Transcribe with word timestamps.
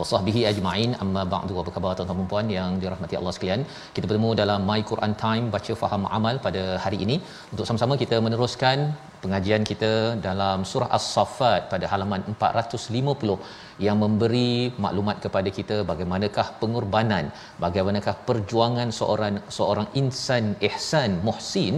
wa 0.00 0.06
sahbihi 0.12 0.42
ajma'in. 0.50 0.92
Amma 1.04 1.22
ba'du. 1.34 1.54
Apa 1.62 1.70
khabar 1.76 1.92
tuan-tuan 1.98 2.20
dan 2.22 2.30
puan 2.32 2.48
yang 2.58 2.70
dirahmati 2.82 3.16
Allah 3.20 3.34
sekalian? 3.36 3.62
Kita 3.94 4.04
bertemu 4.10 4.30
dalam 4.42 4.62
My 4.70 4.80
Quran 4.90 5.14
Time 5.24 5.46
baca 5.54 5.74
faham 5.82 6.04
amal 6.18 6.36
pada 6.46 6.64
hari 6.84 7.00
ini 7.06 7.16
untuk 7.52 7.66
sama-sama 7.70 7.96
kita 8.02 8.18
meneruskan 8.26 8.78
pengajian 9.22 9.62
kita 9.70 9.92
dalam 10.26 10.58
surah 10.70 10.90
As-Saffat 10.98 11.62
pada 11.72 11.86
halaman 11.92 12.20
450 12.34 13.36
yang 13.86 13.96
memberi 14.04 14.52
maklumat 14.84 15.16
kepada 15.24 15.48
kita 15.58 15.76
bagaimanakah 15.90 16.46
pengorbanan 16.60 17.26
bagaimanakah 17.64 18.14
perjuangan 18.28 18.88
seorang 19.00 19.36
seorang 19.58 19.88
insan 20.02 20.46
ihsan 20.68 21.12
muhsin 21.28 21.76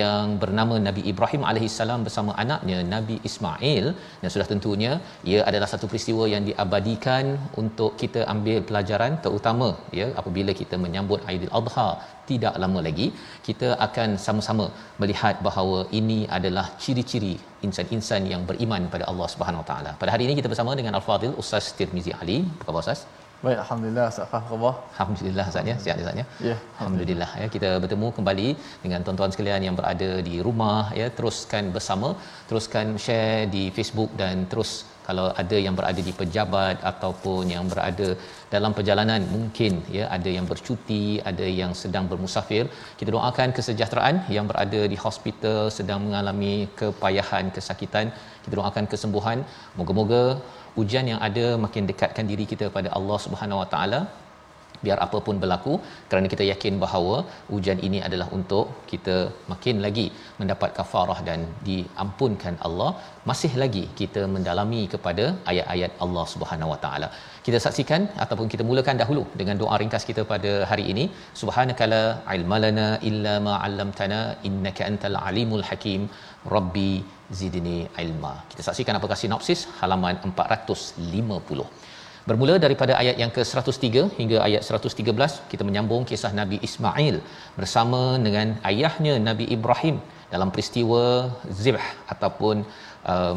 yang 0.00 0.26
bernama 0.42 0.74
Nabi 0.86 1.02
Ibrahim 1.12 1.42
alaihissalam 1.50 2.00
bersama 2.06 2.32
anaknya 2.42 2.78
Nabi 2.94 3.16
Ismail 3.28 3.86
dan 4.22 4.28
sudah 4.34 4.46
tentunya 4.52 4.92
ia 5.32 5.40
adalah 5.50 5.68
satu 5.72 5.88
peristiwa 5.90 6.26
yang 6.34 6.44
diabadikan 6.50 7.24
untuk 7.62 7.92
kita 8.02 8.22
ambil 8.34 8.58
pelajaran 8.68 9.14
terutama 9.26 9.68
ya 10.00 10.08
apabila 10.22 10.54
kita 10.60 10.78
menyambut 10.84 11.20
Aidil 11.30 11.54
Adha 11.60 11.88
tidak 12.30 12.54
lama 12.62 12.80
lagi 12.88 13.08
kita 13.48 13.70
akan 13.86 14.10
sama-sama 14.26 14.68
melihat 15.02 15.36
bahawa 15.48 15.80
ini 16.00 16.20
adalah 16.38 16.66
ciri-ciri 16.84 17.34
insan-insan 17.66 18.24
yang 18.32 18.44
beriman 18.50 18.84
pada 18.94 19.04
Allah 19.10 19.28
Subhanahu 19.34 19.62
Wa 19.64 19.68
Taala. 19.72 19.92
Pada 20.00 20.12
hari 20.14 20.24
ini 20.28 20.36
kita 20.40 20.50
bersama 20.52 20.72
dengan 20.80 20.96
Al-Fadil 21.00 21.36
Ustaz 21.44 21.66
Tirmizi 21.78 22.14
Ali. 22.22 22.38
Apa 22.54 22.66
khabar 22.68 22.82
Ustaz? 22.86 23.02
Baik, 23.44 23.58
Alhamdulillah 23.62 24.04
Ustaz 24.12 24.28
Fah, 24.32 24.42
khabar? 24.50 24.74
Alhamdulillah 24.92 25.44
Ustaz 25.50 25.70
ya, 25.70 25.76
sihat 25.84 25.96
Ustaz 26.02 26.16
ya. 26.20 26.26
Ya, 26.48 26.56
Alhamdulillah 26.78 27.30
ya 27.42 27.46
kita 27.54 27.70
bertemu 27.82 28.08
kembali 28.18 28.48
dengan 28.84 29.00
tuan-tuan 29.06 29.32
sekalian 29.34 29.60
yang 29.66 29.76
berada 29.80 30.10
di 30.28 30.36
rumah 30.46 30.80
ya 31.00 31.06
teruskan 31.18 31.68
bersama 31.76 32.08
teruskan 32.48 32.96
share 33.06 33.44
di 33.54 33.64
Facebook 33.76 34.10
dan 34.20 34.48
terus 34.52 34.72
kalau 35.08 35.26
ada 35.42 35.56
yang 35.66 35.74
berada 35.78 36.00
di 36.08 36.12
pejabat 36.20 36.76
ataupun 36.90 37.52
yang 37.54 37.64
berada 37.72 38.08
dalam 38.54 38.72
perjalanan 38.76 39.22
mungkin 39.34 39.72
ya 39.96 40.04
ada 40.16 40.30
yang 40.36 40.46
bercuti 40.52 41.02
ada 41.30 41.46
yang 41.60 41.72
sedang 41.82 42.06
bermusafir 42.10 42.64
kita 43.00 43.10
doakan 43.16 43.50
kesejahteraan 43.58 44.16
yang 44.36 44.46
berada 44.50 44.82
di 44.92 44.98
hospital 45.06 45.60
sedang 45.78 46.00
mengalami 46.06 46.54
kepayahan 46.80 47.46
kesakitan 47.56 48.08
kita 48.44 48.54
doakan 48.60 48.84
kesembuhan. 48.92 49.38
Moga-moga 49.78 50.22
ujian 50.80 51.06
yang 51.12 51.20
ada 51.28 51.46
makin 51.64 51.88
dekatkan 51.90 52.26
diri 52.30 52.44
kita 52.52 52.68
pada 52.76 52.88
Allah 52.98 53.18
Subhanahu 53.24 53.62
Wa 53.62 53.68
Taala 53.74 54.00
biar 54.86 54.98
apa 55.06 55.18
pun 55.26 55.36
berlaku. 55.42 55.74
Kerana 56.10 56.26
kita 56.32 56.44
yakin 56.52 56.74
bahawa 56.84 57.16
ujian 57.56 57.80
ini 57.88 57.98
adalah 58.08 58.28
untuk 58.38 58.66
kita 58.92 59.16
makin 59.52 59.78
lagi 59.86 60.06
mendapat 60.40 60.70
kafarah 60.78 61.18
dan 61.28 61.40
diampunkan 61.68 62.56
Allah. 62.68 62.90
Masih 63.30 63.52
lagi 63.62 63.84
kita 64.00 64.22
mendalami 64.34 64.82
kepada 64.94 65.24
ayat-ayat 65.52 65.92
Allah 66.06 66.26
Subhanahu 66.34 66.72
Wa 66.74 66.80
Taala. 66.84 67.08
Kita 67.46 67.58
saksikan 67.64 68.02
ataupun 68.24 68.46
kita 68.52 68.62
mulakan 68.70 68.98
dahulu 69.02 69.22
dengan 69.40 69.56
doa 69.62 69.78
ringkas 69.82 70.06
kita 70.10 70.22
pada 70.32 70.52
hari 70.70 70.84
ini. 70.92 71.04
Subhanakala 71.40 72.02
ilmalana 72.36 72.86
illa 73.10 73.34
ma 73.46 73.56
'allamtana 73.64 74.20
innaka 74.50 74.84
antal 74.90 75.18
alimul 75.28 75.66
hakim. 75.70 76.02
Rabbi 76.56 76.92
zidni 77.40 77.78
ilma. 78.04 78.32
Kita 78.50 78.62
saksikan 78.68 78.96
apakah 78.98 79.18
sinopsis 79.22 79.60
halaman 79.80 80.16
450 80.30 81.68
Bermula 82.28 82.54
daripada 82.64 82.92
ayat 83.00 83.16
yang 83.22 83.32
ke-103 83.36 83.86
hingga 84.18 84.36
ayat 84.46 84.62
113 84.76 85.34
kita 85.50 85.62
menyambung 85.68 86.02
kisah 86.10 86.30
Nabi 86.38 86.56
Ismail 86.68 87.16
bersama 87.58 88.00
dengan 88.26 88.56
ayahnya 88.70 89.14
Nabi 89.28 89.46
Ibrahim 89.56 89.96
dalam 90.32 90.48
peristiwa 90.54 91.02
zibh 91.58 91.84
ataupun 92.14 92.64
uh, 93.12 93.36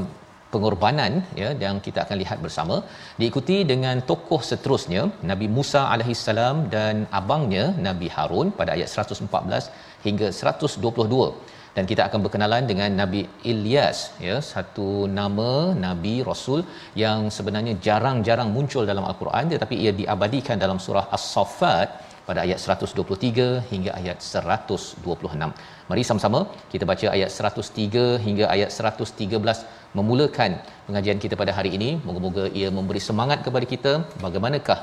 pengorbanan 0.54 1.14
ya 1.42 1.50
yang 1.64 1.78
kita 1.88 2.00
akan 2.06 2.18
lihat 2.24 2.40
bersama. 2.46 2.76
Diikuti 3.20 3.58
dengan 3.72 4.00
tokoh 4.12 4.40
seterusnya 4.52 5.04
Nabi 5.32 5.50
Musa 5.58 5.82
alaihissalam 5.96 6.58
dan 6.76 7.04
abangnya 7.20 7.66
Nabi 7.88 8.08
Harun 8.16 8.50
pada 8.60 8.72
ayat 8.78 8.88
114 8.88 9.68
hingga 10.08 10.30
122 10.32 11.57
dan 11.78 11.86
kita 11.92 12.02
akan 12.10 12.20
berkenalan 12.26 12.64
dengan 12.72 12.90
Nabi 13.02 13.22
Ilyas 13.52 14.00
ya 14.28 14.38
satu 14.52 14.90
nama 15.20 15.50
nabi 15.86 16.16
rasul 16.30 16.62
yang 17.04 17.30
sebenarnya 17.36 17.74
jarang-jarang 17.86 18.50
muncul 18.56 18.84
dalam 18.92 19.06
al-Quran 19.10 19.54
tetapi 19.54 19.76
ia 19.84 19.92
diabadikan 20.02 20.58
dalam 20.64 20.80
surah 20.86 21.06
As-Saffat 21.18 21.90
pada 22.28 22.40
ayat 22.46 22.60
123 22.64 23.46
hingga 23.72 23.92
ayat 24.00 24.18
126. 24.20 25.52
Mari 25.90 26.02
sama-sama 26.10 26.40
kita 26.74 26.84
baca 26.92 27.08
ayat 27.16 27.30
103 27.52 28.26
hingga 28.26 28.46
ayat 28.56 28.70
113 28.90 29.96
memulakan 29.98 30.52
pengajian 30.88 31.20
kita 31.24 31.36
pada 31.42 31.54
hari 31.58 31.72
ini. 31.78 31.90
Moga-moga 32.08 32.46
ia 32.62 32.70
memberi 32.78 33.02
semangat 33.10 33.40
kepada 33.48 33.66
kita 33.74 33.94
bagaimanakah 34.26 34.80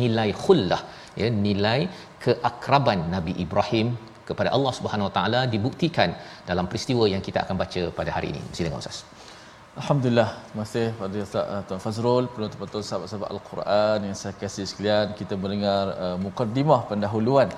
nilai 0.00 0.30
khullah 0.44 0.80
ya 1.20 1.28
nilai 1.46 1.80
keakraban 2.24 3.00
Nabi 3.14 3.32
Ibrahim 3.44 3.88
kepada 4.28 4.48
Allah 4.56 4.72
Subhanahu 4.78 5.08
Wa 5.08 5.14
Taala 5.18 5.40
dibuktikan 5.54 6.10
dalam 6.50 6.66
peristiwa 6.70 7.04
yang 7.14 7.22
kita 7.26 7.38
akan 7.44 7.56
baca 7.62 7.82
pada 7.98 8.10
hari 8.16 8.28
ini. 8.32 8.42
Silakan 8.56 8.82
Ustaz. 8.84 8.98
Alhamdulillah, 9.80 10.30
terima 10.46 10.64
kasih 10.68 10.86
pada 11.00 11.16
Ustaz 11.26 11.44
uh, 11.52 11.62
Tuan 11.68 11.80
Fazrul, 11.84 12.24
penonton-penonton 12.32 12.82
sahabat-sahabat 12.88 13.28
Al-Quran 13.34 13.98
yang 14.08 14.16
saya 14.22 14.34
kasih 14.42 14.64
sekalian. 14.70 15.06
Kita 15.20 15.34
mendengar 15.42 15.84
uh, 16.04 16.16
mukaddimah 16.24 16.80
pendahuluan 16.90 17.48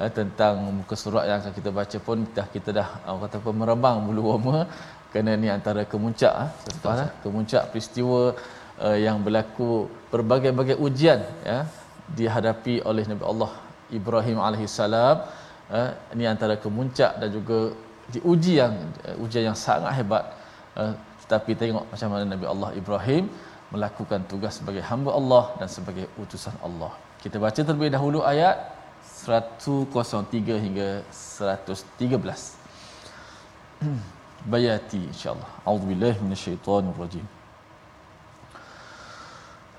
uh, 0.00 0.10
tentang 0.18 0.54
muka 0.80 0.96
surat 1.02 1.24
yang 1.28 1.38
akan 1.40 1.54
kita 1.58 1.70
baca 1.78 1.98
pun 2.06 2.18
dah 2.36 2.46
kita 2.54 2.70
dah 2.78 2.88
uh, 3.08 3.16
kata 3.22 3.38
apa 3.40 3.50
merembang 3.60 3.96
bulu 4.06 4.22
roma 4.32 4.58
kerana 5.12 5.32
ni 5.42 5.48
antara 5.56 5.82
kemuncak 5.92 6.34
uh, 6.42 6.50
Betul, 6.66 7.08
kemuncak 7.24 7.62
peristiwa 7.72 8.22
uh, 8.86 8.98
yang 9.06 9.16
berlaku 9.26 9.70
berbagai-bagai 10.12 10.76
ujian 10.86 11.22
ya 11.50 11.60
dihadapi 12.18 12.74
oleh 12.90 13.04
Nabi 13.12 13.24
Allah 13.32 13.52
Ibrahim 13.98 14.38
alaihissalam 14.46 15.16
uh, 15.70 15.90
ini 16.12 16.24
antara 16.28 16.54
kemuncak 16.58 17.20
dan 17.20 17.28
juga 17.32 17.72
diuji 18.12 18.60
yang 18.60 18.74
uh, 19.08 19.22
ujian 19.24 19.44
yang 19.48 19.56
sangat 19.56 19.92
hebat 19.96 20.24
uh, 20.76 20.92
tetapi 21.24 21.56
tengok 21.56 21.84
macam 21.88 22.08
mana 22.12 22.24
Nabi 22.28 22.44
Allah 22.44 22.70
Ibrahim 22.76 23.24
melakukan 23.72 24.20
tugas 24.30 24.60
sebagai 24.60 24.84
hamba 24.84 25.10
Allah 25.18 25.44
dan 25.58 25.68
sebagai 25.72 26.06
utusan 26.20 26.54
Allah. 26.62 26.92
Kita 27.18 27.40
baca 27.40 27.56
terlebih 27.56 27.90
dahulu 27.90 28.20
ayat 28.22 28.56
103 29.24 30.64
hingga 30.64 30.88
113. 31.10 32.04
Bayati 34.52 35.00
insya-Allah. 35.08 35.48
A'udzubillahi 35.64 36.20
minasyaitonirrajim. 36.20 37.24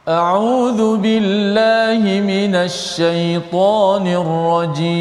أعوذ 0.07 0.97
بالله 0.97 2.21
من 2.21 2.55
الشيطان 2.55 4.07
الرجيم. 4.07 4.91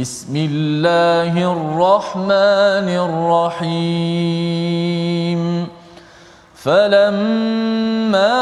بسم 0.00 0.36
الله 0.36 1.52
الرحمن 1.52 2.88
الرحيم. 3.60 5.66
فلما 6.54 8.38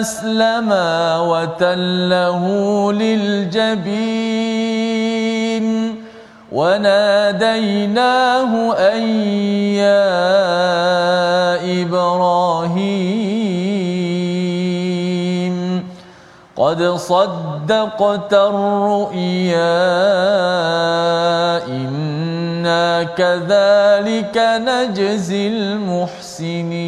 أسلما 0.00 1.20
وتله 1.20 2.42
للجبين 2.92 3.84
وناديناه 6.52 8.52
أن 8.72 9.02
يا 9.76 10.73
إبراهيم. 11.64 13.14
قد 16.56 16.82
صدقت 16.82 18.32
الرؤيا 18.32 19.56
إنا 21.66 23.02
كذلك 23.02 24.36
نجزي 24.36 25.48
المحسنين. 25.48 26.84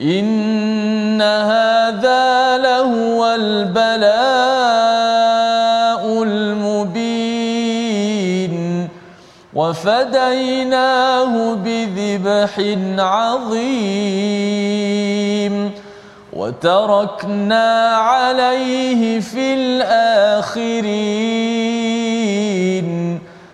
إن 0.00 1.22
هذا 1.22 2.58
لهو 2.58 3.34
البلاء 3.34 4.35
وفديناه 9.66 11.54
بذبح 11.54 12.54
عظيم 12.98 13.64
وتركنا 16.32 17.96
عليه 17.96 19.20
في 19.20 19.54
الآخرين 19.54 20.46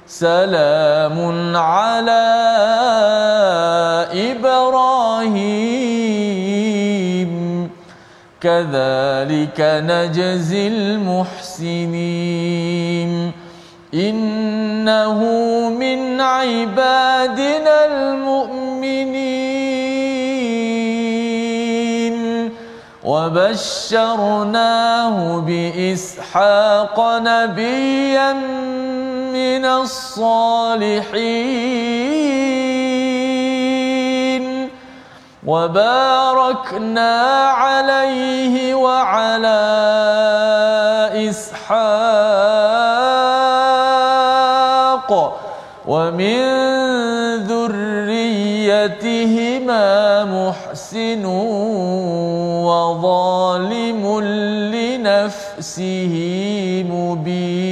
سلام 0.07 1.57
على 1.57 2.25
إبراهيم. 4.13 5.33
كذلك 8.41 9.59
نجزي 9.61 10.69
المحسنين. 10.69 11.83
إنه 13.95 15.21
من 15.69 16.21
عبادنا 16.21 17.85
المؤمنين. 17.85 18.93
وبشرناه 23.05 24.65
بإسحاق 25.47 26.97
نبيا 27.19 28.33
من 29.33 29.65
الصالحين. 29.65 31.13
وباركنا 35.47 37.21
عليه 37.51 38.75
وعلى 38.75 39.63
إسحاق 41.29 42.52
ومن 45.87 46.39
ذريتهما 47.51 49.05
محسن 50.25 51.25
وظالم 52.65 54.21
لنفسه 54.75 56.15
مبين 56.91 57.72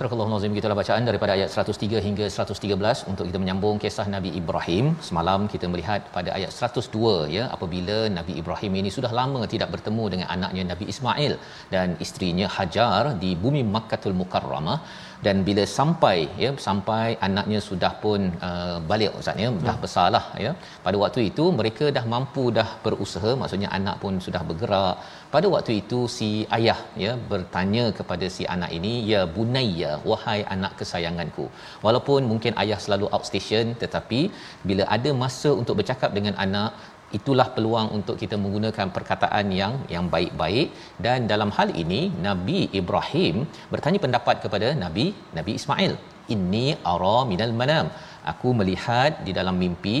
Astagfirullahalazim 0.00 0.54
kita 0.56 0.76
bacaan 0.78 1.04
daripada 1.08 1.32
ayat 1.36 1.50
103 1.62 2.00
hingga 2.04 2.26
113 2.34 3.02
untuk 3.10 3.24
kita 3.28 3.38
menyambung 3.42 3.76
kisah 3.82 4.06
Nabi 4.14 4.30
Ibrahim. 4.40 4.84
Semalam 5.08 5.40
kita 5.54 5.66
melihat 5.72 6.00
pada 6.14 6.30
ayat 6.36 6.52
102 6.68 7.10
ya 7.34 7.44
apabila 7.56 7.96
Nabi 8.18 8.32
Ibrahim 8.42 8.72
ini 8.80 8.90
sudah 8.96 9.12
lama 9.18 9.42
tidak 9.54 9.68
bertemu 9.74 10.04
dengan 10.12 10.28
anaknya 10.36 10.64
Nabi 10.70 10.86
Ismail 10.92 11.32
dan 11.74 12.00
isterinya 12.04 12.48
Hajar 12.56 13.02
di 13.24 13.32
bumi 13.44 13.62
Makkahul 13.74 14.16
Mukarramah 14.22 14.78
dan 15.26 15.36
bila 15.48 15.64
sampai 15.78 16.16
ya 16.42 16.50
sampai 16.66 17.06
anaknya 17.26 17.58
sudah 17.68 17.92
pun 18.04 18.20
uh, 18.48 18.76
balik 18.90 19.18
ustaz 19.20 19.42
ya 19.42 19.48
dah 19.66 19.74
hmm. 19.74 19.82
besarlah 19.84 20.24
ya 20.44 20.52
pada 20.86 20.96
waktu 21.02 21.20
itu 21.30 21.44
mereka 21.60 21.86
dah 21.96 22.04
mampu 22.14 22.44
dah 22.58 22.68
berusaha 22.84 23.32
maksudnya 23.40 23.68
anak 23.78 23.96
pun 24.04 24.16
sudah 24.26 24.42
bergerak 24.50 24.96
pada 25.34 25.46
waktu 25.54 25.72
itu 25.80 25.98
si 26.16 26.28
ayah 26.56 26.78
ya 27.02 27.12
bertanya 27.32 27.84
kepada 27.98 28.26
si 28.36 28.42
anak 28.54 28.70
ini 28.78 28.92
ya 29.10 29.20
bunayya 29.34 29.92
wahai 30.10 30.40
anak 30.54 30.72
kesayanganku. 30.80 31.44
Walaupun 31.86 32.20
mungkin 32.30 32.54
ayah 32.62 32.78
selalu 32.84 33.06
outstation 33.16 33.66
tetapi 33.82 34.20
bila 34.68 34.86
ada 34.96 35.12
masa 35.22 35.52
untuk 35.60 35.76
bercakap 35.80 36.10
dengan 36.18 36.34
anak 36.46 36.72
itulah 37.18 37.46
peluang 37.54 37.88
untuk 37.98 38.16
kita 38.22 38.36
menggunakan 38.42 38.88
perkataan 38.96 39.46
yang 39.60 39.74
yang 39.94 40.06
baik-baik. 40.14 40.68
Dan 41.06 41.30
dalam 41.32 41.52
hal 41.58 41.70
ini 41.82 42.00
Nabi 42.28 42.60
Ibrahim 42.80 43.46
bertanya 43.74 44.00
pendapat 44.06 44.38
kepada 44.46 44.70
Nabi 44.84 45.06
Nabi 45.38 45.54
Ismail 45.60 45.94
inni 46.34 46.66
ara 46.92 47.16
minal 47.30 47.54
manam. 47.60 47.86
Aku 48.32 48.48
melihat 48.58 49.22
di 49.26 49.32
dalam 49.38 49.56
mimpi 49.62 49.96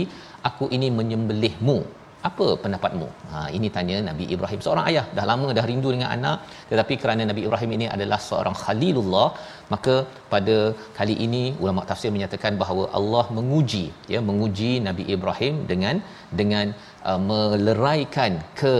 aku 0.48 0.66
ini 0.76 0.88
menyembelihmu 0.98 1.78
apa 2.28 2.46
pendapatmu? 2.62 3.08
Ha 3.30 3.38
ini 3.56 3.68
tanya 3.76 3.96
Nabi 4.08 4.24
Ibrahim 4.34 4.60
seorang 4.64 4.84
ayah. 4.90 5.04
Dah 5.16 5.24
lama 5.30 5.48
dah 5.58 5.64
rindu 5.70 5.90
dengan 5.94 6.10
anak 6.16 6.38
tetapi 6.70 6.94
kerana 7.02 7.22
Nabi 7.30 7.42
Ibrahim 7.46 7.70
ini 7.76 7.86
adalah 7.96 8.18
seorang 8.28 8.56
khalilullah 8.62 9.28
maka 9.74 9.94
pada 10.32 10.56
kali 10.98 11.14
ini 11.26 11.42
ulama 11.62 11.84
tafsir 11.90 12.10
menyatakan 12.16 12.54
bahawa 12.62 12.84
Allah 13.00 13.24
menguji 13.38 13.84
ya 14.14 14.22
menguji 14.30 14.72
Nabi 14.88 15.06
Ibrahim 15.16 15.56
dengan 15.70 15.96
dengan 16.40 16.66
uh, 17.10 17.20
meleraikan 17.30 18.34
ke 18.62 18.76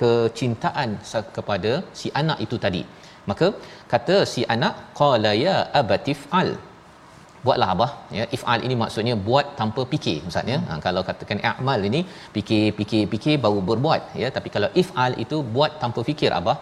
kecintaan 0.00 0.90
kepada 1.36 1.72
si 2.00 2.08
anak 2.22 2.40
itu 2.46 2.56
tadi. 2.64 2.82
Maka 3.30 3.46
kata 3.92 4.16
si 4.32 4.42
anak 4.54 4.74
qala 5.00 5.32
ya 5.46 5.56
abatifal 5.80 6.50
buatlah 7.46 7.68
abah 7.74 7.90
ya. 8.18 8.24
Ifal 8.36 8.60
ini 8.66 8.74
maksudnya 8.82 9.14
buat 9.28 9.46
tanpa 9.60 9.82
fikir 9.92 10.18
ustaz 10.30 10.52
ya. 10.52 10.58
Ha, 10.68 10.78
kalau 10.86 11.02
katakan 11.08 11.40
i'mal 11.50 11.80
ini 11.90 12.00
fikir 12.36 12.64
fikir 12.78 13.02
fikir 13.14 13.34
baru 13.44 13.60
berbuat 13.70 14.02
ya. 14.22 14.30
Tapi 14.36 14.48
kalau 14.54 14.70
ifal 14.82 15.14
itu 15.24 15.38
buat 15.56 15.74
tanpa 15.82 16.02
fikir 16.10 16.32
abah 16.40 16.56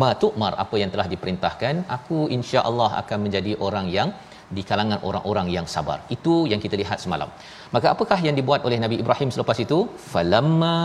ma 0.00 0.08
tu'mar 0.22 0.52
apa 0.64 0.76
yang 0.82 0.90
telah 0.94 1.06
diperintahkan 1.12 1.74
aku 1.96 2.18
insya-Allah 2.38 2.90
akan 3.02 3.18
menjadi 3.26 3.52
orang 3.66 3.86
yang 3.98 4.10
di 4.56 4.62
kalangan 4.70 5.00
orang-orang 5.08 5.46
yang 5.56 5.66
sabar. 5.74 5.98
Itu 6.16 6.34
yang 6.50 6.60
kita 6.64 6.76
lihat 6.82 6.98
semalam. 7.04 7.30
Maka 7.74 7.86
apakah 7.94 8.18
yang 8.26 8.36
dibuat 8.40 8.60
oleh 8.68 8.78
Nabi 8.84 8.96
Ibrahim 9.02 9.30
selepas 9.34 9.58
itu? 9.64 9.78
Falamma 10.12 10.76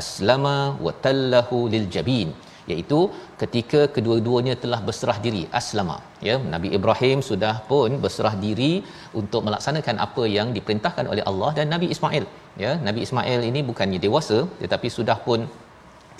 aslama 0.00 0.56
wa 0.84 0.92
tallahu 1.06 1.58
liljabin 1.74 2.30
iaitu 2.72 3.00
ketika 3.42 3.80
kedua-duanya 3.94 4.54
telah 4.64 4.80
berserah 4.88 5.18
diri 5.26 5.42
aslama. 5.60 5.96
Ya 6.28 6.36
Nabi 6.54 6.68
Ibrahim 6.78 7.18
sudah 7.30 7.54
pun 7.70 7.96
berserah 8.04 8.34
diri 8.44 8.72
untuk 9.20 9.42
melaksanakan 9.46 9.98
apa 10.06 10.24
yang 10.36 10.50
diperintahkan 10.58 11.06
oleh 11.12 11.24
Allah 11.30 11.50
dan 11.58 11.68
Nabi 11.74 11.88
Ismail. 11.96 12.26
Ya 12.64 12.72
Nabi 12.88 13.02
Ismail 13.06 13.40
ini 13.50 13.62
bukannya 13.70 14.00
dewasa 14.06 14.38
tetapi 14.62 14.90
sudah 14.98 15.18
pun 15.26 15.42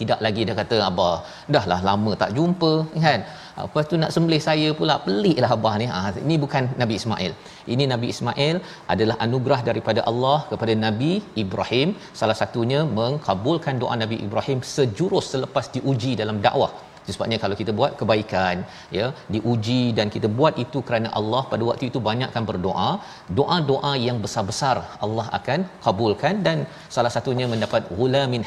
tidak 0.00 0.20
lagi 0.26 0.42
dia 0.48 0.56
kata 0.60 0.76
abah 0.88 1.16
dah 1.54 1.64
lama 1.88 2.12
tak 2.22 2.30
jumpa 2.36 2.72
kan 3.06 3.20
apa 3.64 3.80
tu 3.90 3.96
nak 4.02 4.12
sembelih 4.14 4.42
saya 4.48 4.68
pula 4.80 4.96
peliklah 5.06 5.50
abah 5.56 5.74
ni. 5.82 5.86
Ha, 5.92 5.98
ini 6.24 6.36
bukan 6.44 6.64
Nabi 6.82 6.94
Ismail. 7.00 7.32
Ini 7.74 7.86
Nabi 7.92 8.06
Ismail 8.14 8.56
adalah 8.94 9.16
anugerah 9.26 9.60
daripada 9.70 10.02
Allah 10.10 10.38
kepada 10.50 10.74
Nabi 10.86 11.12
Ibrahim. 11.44 11.90
Salah 12.20 12.38
satunya 12.42 12.82
mengkabulkan 13.00 13.76
doa 13.82 13.96
Nabi 14.04 14.18
Ibrahim 14.26 14.60
sejurus 14.76 15.28
selepas 15.34 15.66
diuji 15.74 16.14
dalam 16.22 16.38
dakwah 16.46 16.72
sebabnya 17.14 17.38
kalau 17.42 17.56
kita 17.60 17.72
buat 17.78 17.92
kebaikan 18.00 18.56
ya 18.98 19.06
diuji 19.34 19.82
dan 19.98 20.08
kita 20.14 20.28
buat 20.38 20.54
itu 20.64 20.80
kerana 20.88 21.10
Allah 21.20 21.42
pada 21.52 21.64
waktu 21.70 21.86
itu 21.90 22.00
banyakkan 22.10 22.44
berdoa. 22.50 22.90
Doa-doa 23.38 23.92
yang 24.06 24.18
besar-besar 24.24 24.76
Allah 25.06 25.26
akan 25.38 25.60
kabulkan 25.86 26.36
dan 26.48 26.58
salah 26.96 27.12
satunya 27.16 27.48
mendapat 27.52 27.84
ghulamin 27.98 28.44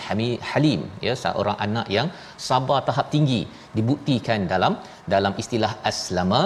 halim 0.52 0.84
ya 1.08 1.16
seorang 1.24 1.58
anak 1.68 1.88
yang 1.98 2.10
sabar 2.50 2.80
tahap 2.90 3.10
tinggi 3.16 3.42
dibuktikan 3.78 4.42
dalam 4.54 4.76
dalam 5.14 5.34
istilah 5.44 5.74
aslama 5.92 6.44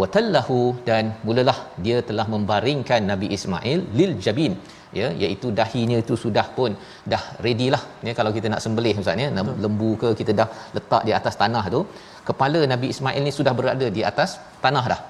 watallahu 0.00 0.58
dan 0.88 1.04
mulalah 1.26 1.58
dia 1.84 1.98
telah 2.08 2.26
membaringkan 2.34 3.02
Nabi 3.12 3.28
Ismail 3.36 3.80
lil 3.98 4.12
jabin 4.26 4.54
ya 5.00 5.08
iaitu 5.22 5.48
dahinya 5.58 5.96
itu 6.04 6.14
sudah 6.24 6.46
pun 6.56 6.72
dah 7.12 7.22
ready 7.46 7.68
lah. 7.74 7.82
Ya 8.08 8.12
kalau 8.18 8.30
kita 8.36 8.48
nak 8.52 8.62
sembelih 8.64 8.94
ustaz 9.02 9.24
ya 9.24 9.28
lembu 9.64 9.90
ke 10.02 10.10
kita 10.20 10.34
dah 10.40 10.48
letak 10.76 11.02
di 11.08 11.14
atas 11.18 11.36
tanah 11.42 11.64
tu 11.74 11.80
kepala 12.28 12.62
Nabi 12.72 12.88
Ismail 12.94 13.22
ni 13.26 13.32
sudah 13.38 13.54
berada 13.58 13.88
di 13.98 14.04
atas 14.10 14.32
tanah 14.64 14.84
dah 14.92 15.00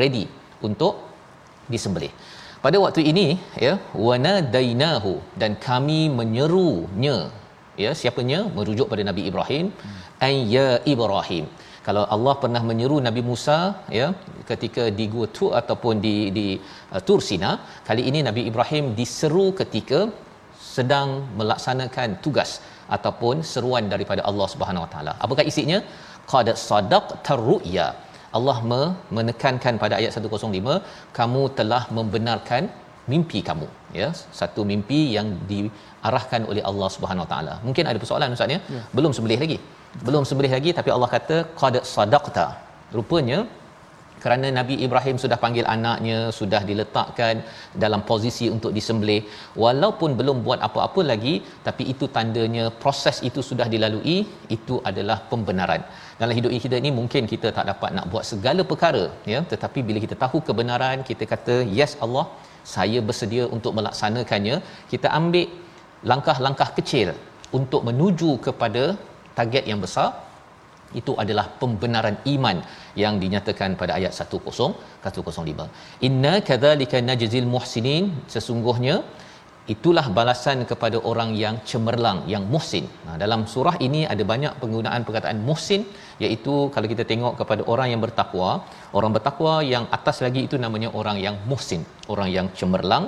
ready 0.00 0.24
untuk 0.68 0.94
disembelih. 1.72 2.12
Pada 2.64 2.76
waktu 2.84 3.02
ini 3.10 3.26
ya 3.66 3.74
wanadainahu 4.06 5.12
dan 5.40 5.52
kami 5.68 6.00
menyerunya 6.18 7.16
ya 7.82 7.90
siapanya? 8.00 8.40
Merujuk 8.56 8.86
pada 8.92 9.02
Nabi 9.10 9.24
Ibrahim 9.30 9.66
hmm. 9.70 9.98
ayya 10.28 10.68
Ibrahim 10.94 11.46
kalau 11.88 12.02
Allah 12.14 12.34
pernah 12.42 12.60
menyeru 12.70 12.96
Nabi 13.06 13.20
Musa 13.28 13.58
ya 13.98 14.06
ketika 14.50 14.82
di 14.98 15.04
Gua 15.12 15.26
Tur 15.36 15.52
ataupun 15.60 15.94
di 16.06 16.16
di 16.38 16.46
uh, 16.94 17.00
Tur 17.06 17.20
Sina 17.28 17.50
kali 17.88 18.02
ini 18.10 18.20
Nabi 18.26 18.42
Ibrahim 18.50 18.84
diseru 18.98 19.46
ketika 19.60 20.00
sedang 20.74 21.08
melaksanakan 21.38 22.08
tugas 22.24 22.50
ataupun 22.96 23.36
seruan 23.52 23.86
daripada 23.94 24.22
Allah 24.30 24.48
Subhanahu 24.54 24.84
Wa 24.84 24.90
Taala. 24.92 25.12
Apakah 25.24 25.44
isinya? 25.50 25.78
Qad 26.32 26.48
sadaqta 26.68 27.38
ru'ya. 27.48 27.88
Allah 28.38 28.58
menekankan 29.16 29.74
pada 29.82 29.94
ayat 30.00 30.12
105 30.18 30.76
kamu 31.18 31.42
telah 31.58 31.82
membenarkan 31.98 32.62
mimpi 33.12 33.40
kamu. 33.48 33.68
Ya 34.00 34.08
satu 34.40 34.62
mimpi 34.70 35.00
yang 35.16 35.28
diarahkan 35.50 36.42
oleh 36.52 36.64
Allah 36.70 36.88
Subhanahu 36.96 37.24
Wa 37.26 37.30
Taala. 37.32 37.54
Mungkin 37.66 37.84
ada 37.90 37.98
persoalan 38.02 38.36
ustaz 38.36 38.56
ya, 38.56 38.60
ya. 38.76 38.82
belum 38.98 39.12
sembelih 39.18 39.40
lagi 39.44 39.58
belum 40.06 40.24
sembelih 40.28 40.52
lagi 40.56 40.72
tapi 40.78 40.90
Allah 40.96 41.10
kata 41.16 41.36
qad 41.60 41.76
sadaqta. 41.94 42.46
Rupanya 42.96 43.38
kerana 44.22 44.46
Nabi 44.58 44.74
Ibrahim 44.86 45.16
sudah 45.22 45.38
panggil 45.42 45.64
anaknya 45.74 46.18
sudah 46.38 46.60
diletakkan 46.68 47.34
dalam 47.82 48.00
posisi 48.10 48.46
untuk 48.54 48.70
disembelih 48.76 49.20
walaupun 49.64 50.10
belum 50.20 50.38
buat 50.46 50.60
apa-apa 50.68 51.02
lagi 51.10 51.34
tapi 51.66 51.84
itu 51.92 52.06
tandanya 52.16 52.64
proses 52.82 53.18
itu 53.28 53.42
sudah 53.50 53.66
dilalui 53.74 54.18
itu 54.56 54.76
adalah 54.90 55.18
pembenaran. 55.30 55.82
Dalam 56.20 56.34
hidup 56.38 56.52
kita 56.66 56.76
ini 56.82 56.92
mungkin 56.98 57.30
kita 57.32 57.50
tak 57.58 57.66
dapat 57.72 57.90
nak 57.98 58.06
buat 58.12 58.26
segala 58.32 58.64
perkara 58.72 59.04
ya. 59.32 59.40
Tetapi 59.52 59.80
bila 59.88 60.00
kita 60.06 60.18
tahu 60.24 60.40
kebenaran 60.48 61.06
kita 61.10 61.26
kata 61.34 61.56
yes 61.78 61.94
Allah 62.06 62.26
saya 62.76 62.98
bersedia 63.08 63.44
untuk 63.56 63.72
melaksanakannya 63.78 64.56
kita 64.92 65.08
ambil 65.20 65.46
langkah-langkah 66.10 66.70
kecil 66.78 67.08
untuk 67.58 67.82
menuju 67.88 68.30
kepada 68.46 68.82
target 69.38 69.64
yang 69.70 69.80
besar 69.84 70.08
itu 71.00 71.12
adalah 71.22 71.46
pembenaran 71.60 72.16
iman 72.34 72.58
yang 73.02 73.14
dinyatakan 73.22 73.70
pada 73.80 73.92
ayat 73.98 74.12
10 74.16 74.40
105 75.04 75.68
inna 76.08 76.34
kadzalika 76.48 76.98
najzil 77.08 77.48
muhsinin. 77.54 78.04
Sesungguhnya 78.34 78.96
itulah 79.74 80.04
balasan 80.18 80.58
kepada 80.70 80.98
orang 81.10 81.30
yang 81.42 81.56
cemerlang 81.70 82.18
yang 82.32 82.44
muhsin. 82.52 82.84
Nah 83.06 83.16
dalam 83.22 83.40
surah 83.52 83.76
ini 83.86 84.00
ada 84.12 84.24
banyak 84.32 84.52
penggunaan 84.60 85.02
perkataan 85.08 85.40
muhsin 85.48 85.82
iaitu 86.24 86.54
kalau 86.74 86.88
kita 86.92 87.04
tengok 87.10 87.34
kepada 87.40 87.62
orang 87.72 87.88
yang 87.92 88.00
bertakwa 88.06 88.50
orang 88.98 89.12
bertakwa 89.16 89.54
yang 89.72 89.84
atas 89.98 90.18
lagi 90.26 90.40
itu 90.48 90.56
namanya 90.64 90.88
orang 91.00 91.18
yang 91.26 91.36
muhsin 91.50 91.84
orang 92.14 92.30
yang 92.36 92.48
cemerlang. 92.60 93.06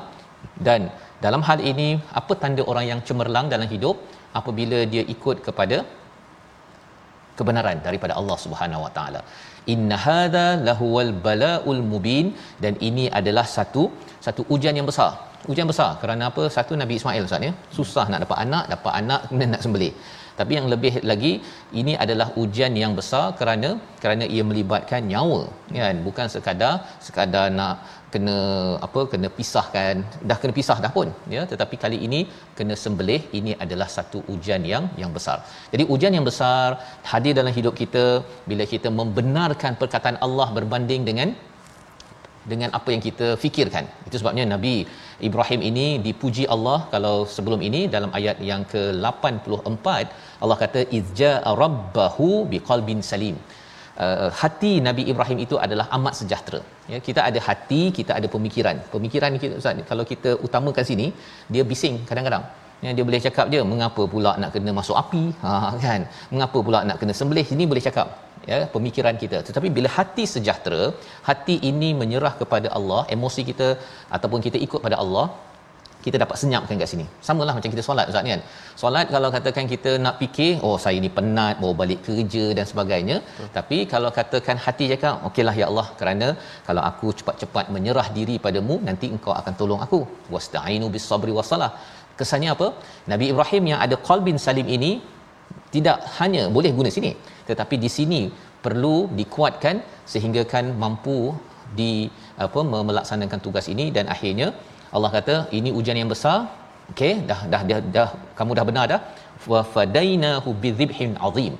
Dan 0.66 0.82
dalam 1.25 1.42
hal 1.49 1.58
ini 1.70 1.88
apa 2.20 2.32
tanda 2.42 2.62
orang 2.72 2.84
yang 2.92 3.00
cemerlang 3.08 3.49
dalam 3.54 3.68
hidup? 3.75 3.96
Apabila 4.38 4.78
dia 4.92 5.02
ikut 5.14 5.37
kepada 5.46 5.76
kebenaran 7.40 7.78
daripada 7.87 8.14
Allah 8.20 8.37
Subhanahu 8.44 8.85
Wa 8.87 8.92
Taala. 8.99 9.20
Inna 9.75 9.97
hadza 10.06 10.47
lahuwal 10.68 11.12
balaul 11.26 11.82
mubin 11.92 12.28
dan 12.64 12.75
ini 12.88 13.06
adalah 13.20 13.47
satu 13.56 13.85
satu 14.26 14.44
ujian 14.54 14.76
yang 14.80 14.88
besar. 14.92 15.12
Ujian 15.52 15.68
besar 15.73 15.90
kerana 16.00 16.25
apa? 16.30 16.42
Satu 16.56 16.73
Nabi 16.80 16.94
Ismail 17.00 17.26
Ustaz 17.28 17.47
ya. 17.49 17.52
Susah 17.76 18.06
nak 18.12 18.20
dapat 18.25 18.38
anak, 18.44 18.64
dapat 18.75 18.92
anak 19.02 19.20
kemudian 19.28 19.52
nak 19.54 19.62
sembelih. 19.66 19.92
Tapi 20.40 20.52
yang 20.56 20.66
lebih 20.73 20.92
lagi 21.11 21.32
ini 21.80 21.92
adalah 22.04 22.26
ujian 22.42 22.73
yang 22.82 22.92
besar 22.99 23.25
kerana 23.38 23.70
kerana 24.02 24.25
ia 24.35 24.42
melibatkan 24.50 25.00
nyawa 25.12 25.40
kan 25.78 25.97
bukan 26.06 26.26
sekadar 26.35 26.75
sekadar 27.06 27.47
nak 27.59 27.75
kena 28.14 28.37
apa 28.87 29.00
kena 29.12 29.29
pisahkan. 29.38 29.97
Dah 30.29 30.38
kena 30.43 30.52
pisah 30.59 30.79
dah 30.85 30.93
pun 30.97 31.09
ya. 31.35 31.43
Tetapi 31.52 31.76
kali 31.85 31.99
ini 32.07 32.21
kena 32.59 32.76
sembelih. 32.85 33.21
Ini 33.38 33.52
adalah 33.64 33.88
satu 33.97 34.21
ujian 34.35 34.64
yang 34.73 34.87
yang 35.02 35.12
besar. 35.19 35.38
Jadi 35.75 35.87
ujian 35.95 36.14
yang 36.19 36.26
besar 36.31 36.69
hadir 37.12 37.35
dalam 37.40 37.55
hidup 37.59 37.76
kita 37.83 38.05
bila 38.50 38.67
kita 38.75 38.90
membenarkan 39.00 39.75
perkataan 39.83 40.19
Allah 40.29 40.49
berbanding 40.59 41.05
dengan 41.11 41.31
dengan 42.52 42.71
apa 42.79 42.88
yang 42.95 43.02
kita 43.07 43.26
fikirkan. 43.43 43.85
Itu 44.09 44.17
sebabnya 44.21 44.45
nabi 44.55 44.75
Ibrahim 45.29 45.61
ini 45.71 45.87
dipuji 46.07 46.45
Allah 46.55 46.79
kalau 46.95 47.17
sebelum 47.35 47.61
ini 47.69 47.81
dalam 47.95 48.11
ayat 48.19 48.38
yang 48.50 48.62
ke-84 48.73 49.88
Allah 50.43 50.57
kata 50.64 50.83
izja 50.99 51.33
rabbahu 51.62 52.29
biqalbin 52.52 53.00
salim 53.11 53.37
uh, 54.04 54.28
hati 54.40 54.73
Nabi 54.88 55.02
Ibrahim 55.12 55.38
itu 55.47 55.56
adalah 55.64 55.87
amat 55.97 56.14
sejahtera. 56.20 56.61
Ya, 56.92 56.99
kita 57.09 57.20
ada 57.28 57.40
hati, 57.49 57.82
kita 57.99 58.12
ada 58.18 58.28
pemikiran. 58.35 58.78
Pemikiran 58.94 59.38
kita 59.44 59.54
Ustaz, 59.61 59.82
kalau 59.90 60.06
kita 60.12 60.32
utamakan 60.47 60.87
sini, 60.90 61.06
dia 61.54 61.64
bising 61.73 61.99
kadang-kadang. 62.11 62.44
Ya, 62.85 62.90
dia 62.97 63.04
boleh 63.09 63.20
cakap 63.26 63.47
dia 63.52 63.61
mengapa 63.73 64.02
pula 64.12 64.30
nak 64.42 64.50
kena 64.54 64.73
masuk 64.80 64.97
api, 65.02 65.25
ha 65.44 65.73
kan? 65.87 66.02
Mengapa 66.32 66.59
pula 66.66 66.80
nak 66.88 66.99
kena 67.00 67.14
sembelih? 67.20 67.47
Sini 67.52 67.66
boleh 67.73 67.85
cakap 67.88 68.09
ya 68.50 68.59
pemikiran 68.75 69.14
kita. 69.23 69.38
Tetapi 69.49 69.68
bila 69.76 69.88
hati 69.99 70.25
sejahtera, 70.35 70.82
hati 71.28 71.56
ini 71.70 71.90
menyerah 72.00 72.35
kepada 72.40 72.68
Allah, 72.78 73.02
emosi 73.16 73.42
kita 73.50 73.68
ataupun 74.16 74.40
kita 74.47 74.59
ikut 74.66 74.80
pada 74.87 74.99
Allah, 75.04 75.26
kita 76.04 76.16
dapat 76.23 76.37
senyapkan 76.42 76.80
kat 76.83 76.88
sini. 76.92 77.04
Samalah 77.28 77.54
macam 77.57 77.71
kita 77.75 77.83
solat 77.87 78.07
Ustaz 78.11 78.25
ni 78.26 78.30
kan. 78.35 78.42
Solat 78.83 79.07
kalau 79.14 79.28
katakan 79.37 79.64
kita 79.73 79.90
nak 80.04 80.14
fikir, 80.23 80.50
oh 80.66 80.76
saya 80.85 80.99
ni 81.04 81.11
penat, 81.19 81.54
bawa 81.62 81.75
balik 81.83 82.00
kerja 82.07 82.45
dan 82.59 82.64
sebagainya. 82.71 83.16
Betul. 83.26 83.50
Tapi 83.59 83.78
kalau 83.92 84.11
katakan 84.19 84.57
hati 84.66 84.87
cakap, 84.92 85.14
okeylah 85.28 85.54
ya 85.62 85.66
Allah 85.71 85.87
kerana 86.00 86.28
kalau 86.69 86.83
aku 86.90 87.09
cepat-cepat 87.21 87.66
menyerah 87.76 88.07
diri 88.19 88.37
padamu, 88.47 88.76
nanti 88.88 89.09
engkau 89.14 89.35
akan 89.40 89.54
tolong 89.61 89.83
aku. 89.87 90.00
Wasta'inu 90.35 90.88
bis 90.97 91.07
sabri 91.11 91.35
wasalah. 91.40 91.71
Kesannya 92.21 92.50
apa? 92.57 92.69
Nabi 93.12 93.26
Ibrahim 93.33 93.64
yang 93.73 93.80
ada 93.85 93.97
qalbin 94.09 94.38
salim 94.47 94.69
ini 94.76 94.92
tidak 95.75 95.99
hanya 96.19 96.42
boleh 96.57 96.73
guna 96.78 96.90
sini, 96.97 97.12
tetapi 97.49 97.75
di 97.85 97.90
sini 97.97 98.23
perlu 98.64 98.97
dikuatkan 99.19 99.76
sehingga 100.12 100.42
kan 100.52 100.64
mampu 100.83 101.19
di 101.78 101.92
apa 102.45 102.61
melaksanakan 102.88 103.40
tugas 103.45 103.66
ini 103.73 103.85
dan 103.97 104.07
akhirnya 104.14 104.49
Allah 104.97 105.11
kata 105.16 105.35
ini 105.59 105.70
ujian 105.78 105.99
yang 106.02 106.11
besar. 106.14 106.38
Okey 106.92 107.12
dah, 107.30 107.40
dah 107.52 107.62
dah 107.70 107.80
dah 107.97 108.09
kamu 108.38 108.52
dah 108.59 108.64
benar 108.70 108.85
dah. 108.92 109.00
Wa 109.52 109.61
fadainahu 109.75 110.50
bidzibhin 110.62 111.12
azim. 111.28 111.54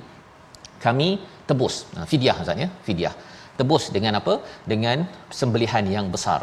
Kami 0.85 1.09
tebus. 1.49 1.75
Fidyah 2.11 2.35
maksudnya 2.39 2.69
fidyah. 2.87 3.13
Tebus 3.59 3.83
dengan 3.95 4.13
apa? 4.19 4.33
Dengan 4.71 4.97
sembelihan 5.39 5.85
yang 5.95 6.07
besar. 6.15 6.41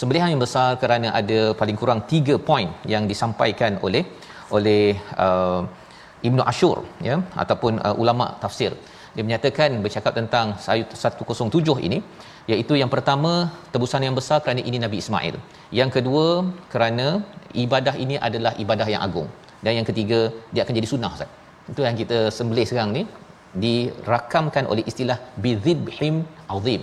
Sembelihan 0.00 0.28
yang 0.32 0.42
besar 0.46 0.68
kerana 0.82 1.08
ada 1.20 1.40
paling 1.60 1.76
kurang 1.80 2.00
tiga 2.12 2.34
poin 2.48 2.68
yang 2.92 3.04
disampaikan 3.12 3.74
oleh 3.86 4.02
oleh 4.56 4.84
uh, 5.26 5.62
Ibnu 6.28 6.42
Ashur 6.52 6.76
ya? 7.08 7.16
Ataupun 7.42 7.72
uh, 7.86 7.94
ulama 8.02 8.26
tafsir. 8.42 8.72
Dia 9.14 9.24
menyatakan 9.26 9.70
bercakap 9.84 10.12
tentang 10.20 10.46
ayat 10.74 10.88
107 10.94 11.86
ini 11.88 11.98
iaitu 12.52 12.74
yang 12.80 12.90
pertama 12.94 13.32
tebusan 13.72 14.04
yang 14.06 14.16
besar 14.18 14.38
kerana 14.44 14.62
ini 14.68 14.78
Nabi 14.84 14.96
Ismail. 15.02 15.36
Yang 15.78 15.90
kedua 15.96 16.26
kerana 16.72 17.06
ibadah 17.64 17.94
ini 18.04 18.16
adalah 18.28 18.52
ibadah 18.64 18.88
yang 18.94 19.02
agung. 19.08 19.28
Dan 19.64 19.72
yang 19.78 19.86
ketiga 19.90 20.20
dia 20.52 20.62
akan 20.64 20.74
jadi 20.78 20.88
sunnah 20.92 21.10
Ustaz. 21.16 21.30
Itu 21.72 21.80
yang 21.86 21.96
kita 22.02 22.18
sembelih 22.36 22.66
sekarang 22.70 22.92
ni 22.98 23.02
dirakamkan 23.64 24.64
oleh 24.72 24.84
istilah 24.90 25.18
bidzibhim 25.44 26.16
azim. 26.56 26.82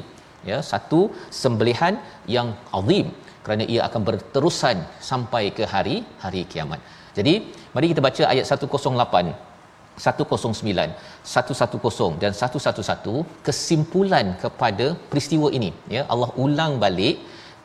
Ya, 0.49 0.57
satu 0.71 0.99
sembelihan 1.41 1.93
yang 2.35 2.47
azim 2.79 3.07
kerana 3.45 3.63
ia 3.73 3.81
akan 3.87 4.01
berterusan 4.09 4.77
sampai 5.09 5.43
ke 5.57 5.63
hari 5.73 5.95
hari 6.23 6.41
kiamat. 6.51 6.81
Jadi, 7.17 7.33
mari 7.73 7.87
kita 7.91 8.01
baca 8.07 8.23
ayat 8.33 8.45
108 8.45 9.54
109 10.03 10.91
110 11.37 12.21
dan 12.21 12.31
111 12.33 13.23
kesimpulan 13.47 14.27
kepada 14.43 14.87
peristiwa 15.11 15.49
ini. 15.57 15.71
Ya 15.95 16.03
Allah 16.13 16.29
ulang 16.45 16.73
balik 16.83 17.17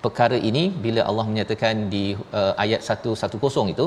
perkara 0.05 0.37
ini 0.51 0.65
bila 0.85 1.01
Allah 1.09 1.27
menyatakan 1.31 1.75
di 1.95 2.05
uh, 2.41 2.53
ayat 2.65 2.81
110 2.87 3.75
itu 3.75 3.87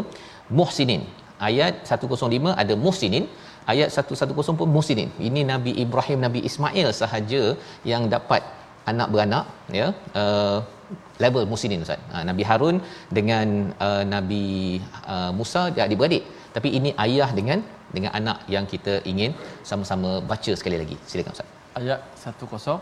muhsinin. 0.59 1.03
Ayat 1.49 1.73
105 1.93 2.61
ada 2.63 2.73
muhsinin. 2.85 3.25
Ayat 3.71 3.89
110 3.95 4.59
pun 4.59 4.69
muhsinin. 4.75 5.09
Ini 5.27 5.41
Nabi 5.53 5.71
Ibrahim 5.83 6.19
Nabi 6.25 6.39
Ismail 6.49 6.87
sahaja 7.01 7.43
yang 7.91 8.05
dapat 8.15 8.43
anak 8.91 9.07
beranak 9.13 9.45
ya 9.79 9.87
uh, 10.21 10.57
level 11.23 11.43
muhsinin 11.51 11.83
ustaz. 11.85 12.01
Ha, 12.13 12.23
Nabi 12.29 12.43
Harun 12.49 12.77
dengan 13.17 13.47
uh, 13.87 14.03
Nabi 14.13 14.45
uh, 15.13 15.31
Musa 15.39 15.61
dia 15.75 15.83
adik-beradik 15.87 16.23
tapi 16.55 16.69
ini 16.77 16.89
ayah 17.05 17.29
dengan 17.39 17.59
dengan 17.95 18.11
anak 18.19 18.37
yang 18.55 18.65
kita 18.73 18.93
ingin 19.11 19.31
sama-sama 19.69 20.11
baca 20.31 20.51
sekali 20.59 20.77
lagi. 20.81 20.97
Silakan 21.09 21.33
Ustaz. 21.35 21.49
Ayat 21.79 21.99
10 22.21 22.77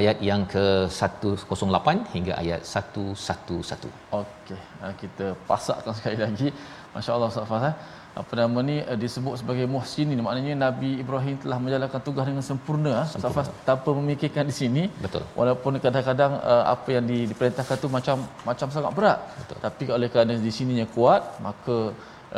ayat 0.00 0.16
yang 0.28 0.42
ke 0.52 0.64
108 1.00 2.14
hingga 2.14 2.32
ayat 2.42 2.60
111. 2.74 3.90
Okey, 4.20 4.60
ah, 4.84 4.94
kita 5.02 5.26
pasakkan 5.50 5.94
sekali 5.98 6.18
lagi. 6.26 6.48
Masya-Allah 6.94 7.28
Ustaz 7.32 7.48
Faz. 7.50 7.66
Eh? 7.70 7.74
Apa 8.20 8.32
nama 8.38 8.60
ni 8.68 8.76
eh, 8.90 8.96
disebut 9.02 9.34
sebagai 9.40 9.66
muhsinin 9.74 10.20
maknanya 10.24 10.54
Nabi 10.64 10.90
Ibrahim 11.02 11.36
telah 11.42 11.58
menjalankan 11.64 12.00
tugas 12.06 12.24
dengan 12.30 12.44
sempurna, 12.48 12.92
ah. 13.02 13.06
sempurna. 13.12 13.32
Safas 13.32 13.48
tanpa 13.68 13.90
memikirkan 13.98 14.44
di 14.50 14.54
sini 14.60 14.82
betul 15.04 15.24
walaupun 15.38 15.80
kadang-kadang 15.84 16.32
uh, 16.52 16.64
apa 16.74 16.88
yang 16.96 17.04
di, 17.10 17.18
diperintahkan 17.30 17.76
tu 17.84 17.88
macam 17.96 18.16
macam 18.48 18.68
sangat 18.74 18.92
berat 18.98 19.18
betul. 19.40 19.58
tapi 19.64 19.84
oleh 19.96 20.08
kerana 20.12 20.36
di 20.46 20.52
sininya 20.58 20.86
kuat 20.96 21.24
maka 21.46 21.76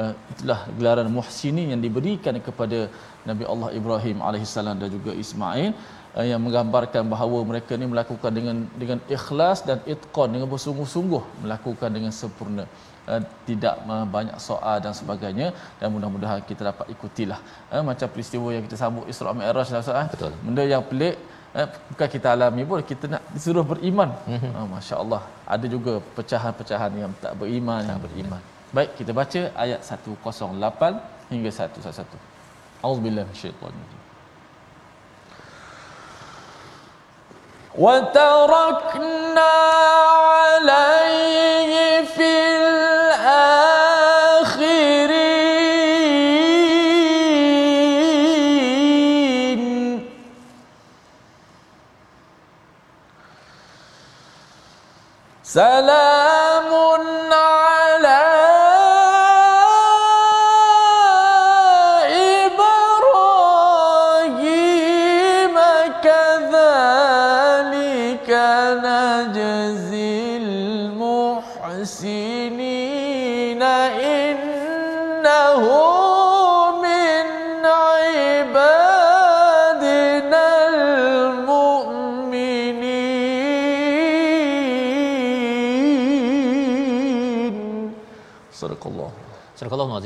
uh, 0.01 0.13
itulah 0.33 0.61
gelaran 0.79 1.09
muhsinin 1.19 1.67
yang 1.73 1.83
diberikan 1.87 2.39
kepada 2.49 2.79
Nabi 3.29 3.45
Allah 3.53 3.69
Ibrahim 3.81 4.19
alaihissalam 4.29 4.77
dan 4.83 4.89
juga 4.97 5.13
Ismail 5.25 5.69
uh, 6.17 6.27
yang 6.31 6.41
menggambarkan 6.47 7.05
bahawa 7.15 7.39
mereka 7.51 7.79
ni 7.83 7.87
melakukan 7.93 8.33
dengan 8.39 8.57
dengan 8.83 8.99
ikhlas 9.17 9.61
dan 9.69 9.79
itqan 9.95 10.31
dengan 10.35 10.49
bersungguh-sungguh 10.55 11.23
melakukan 11.45 11.91
dengan 11.99 12.15
sempurna. 12.21 12.67
Uh, 13.13 13.21
tidak 13.49 13.75
uh, 13.95 14.07
banyak 14.17 14.37
soal 14.49 14.77
dan 14.85 14.95
sebagainya. 15.01 15.49
Dan 15.81 15.89
mudah-mudahan 15.95 16.41
kita 16.51 16.63
dapat 16.71 16.87
ikutilah. 16.95 17.41
Uh, 17.75 17.83
macam 17.91 18.09
peristiwa 18.15 18.49
yang 18.57 18.65
kita 18.67 18.77
sambut 18.83 19.05
Isra 19.13 19.37
Mi'raj 19.41 19.69
lah 19.75 19.85
Ustaz 19.85 20.09
betul. 20.15 20.35
Benda 20.47 20.65
yang 20.75 20.85
pelik 20.93 21.17
bukan 21.91 22.09
kita 22.15 22.29
alami 22.35 22.63
pun 22.71 22.83
kita 22.93 23.07
nak 23.13 23.23
disuruh 23.35 23.63
beriman. 23.73 24.11
Mm-hmm. 24.31 24.53
uh, 24.59 24.67
masya-Allah 24.73 25.23
ada 25.55 25.67
juga 25.75 25.93
pecahan-pecahan 26.17 26.93
yang 27.03 27.13
tak 27.23 27.33
beriman. 27.43 27.83
Tak 27.85 27.93
yang 27.93 28.03
beriman 28.07 28.43
baik 28.76 28.90
kita 29.02 29.12
baca 29.14 29.42
ayat 29.58 29.82
108 29.82 31.34
hingga 31.34 31.50
111 31.50 32.06
Auzubillahi 32.86 33.26
minasyaitanir 33.28 33.76
rajim 33.84 34.00
وتركنا 37.80 39.52
عليه 40.36 41.03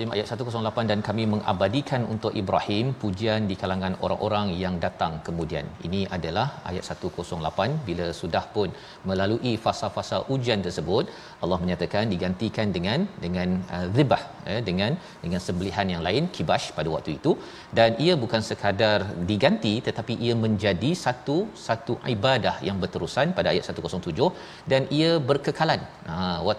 Al-Azim 0.09 0.17
ayat 0.17 0.27
108 0.45 0.91
dan 0.91 1.01
kami 1.09 1.25
mengabadikan 1.33 2.03
untuk 2.15 2.33
Ibrahim 2.41 2.87
pujian 3.03 3.41
di 3.51 3.55
kalangan 3.63 3.95
orang-orang 4.05 4.47
yang 4.63 4.75
datang 4.85 5.13
kemudian. 5.27 5.67
Ini 5.87 6.01
adalah 6.17 6.47
ayat 6.71 6.85
108 6.89 7.85
bila 7.89 8.07
sudah 8.21 8.45
pun 8.55 8.69
melalui 9.11 9.53
fasa-fasa 9.65 10.19
ujian 10.35 10.61
tersebut 10.67 11.05
Allah 11.45 11.59
menyatakan 11.65 12.05
digantikan 12.15 12.69
dengan 12.77 13.01
dengan 13.25 13.49
uh, 13.75 13.87
zibah 13.97 14.23
eh, 14.53 14.61
dengan 14.69 14.93
dengan 15.25 15.41
sembelihan 15.47 15.87
yang 15.95 16.03
lain 16.09 16.25
kibash 16.37 16.67
pada 16.79 16.91
waktu 16.95 17.13
itu. 17.19 17.33
Dan 17.79 17.91
ia 18.07 18.15
bukan 18.25 18.43
sekadar 18.51 18.99
diganti 19.31 19.75
tetapi 19.89 20.17
ia 20.27 20.37
menjadi 20.45 20.91
satu 21.05 21.39
satu 21.67 21.97
ibadah 22.15 22.57
yang 22.69 22.79
berterusan 22.83 23.37
pada 23.39 23.51
ayat 23.55 23.65
107 23.71 24.29
dan 24.73 24.85
ia 25.01 25.13
berkekalan. 25.31 25.83
Ha 26.11 26.19
wa 26.47 26.55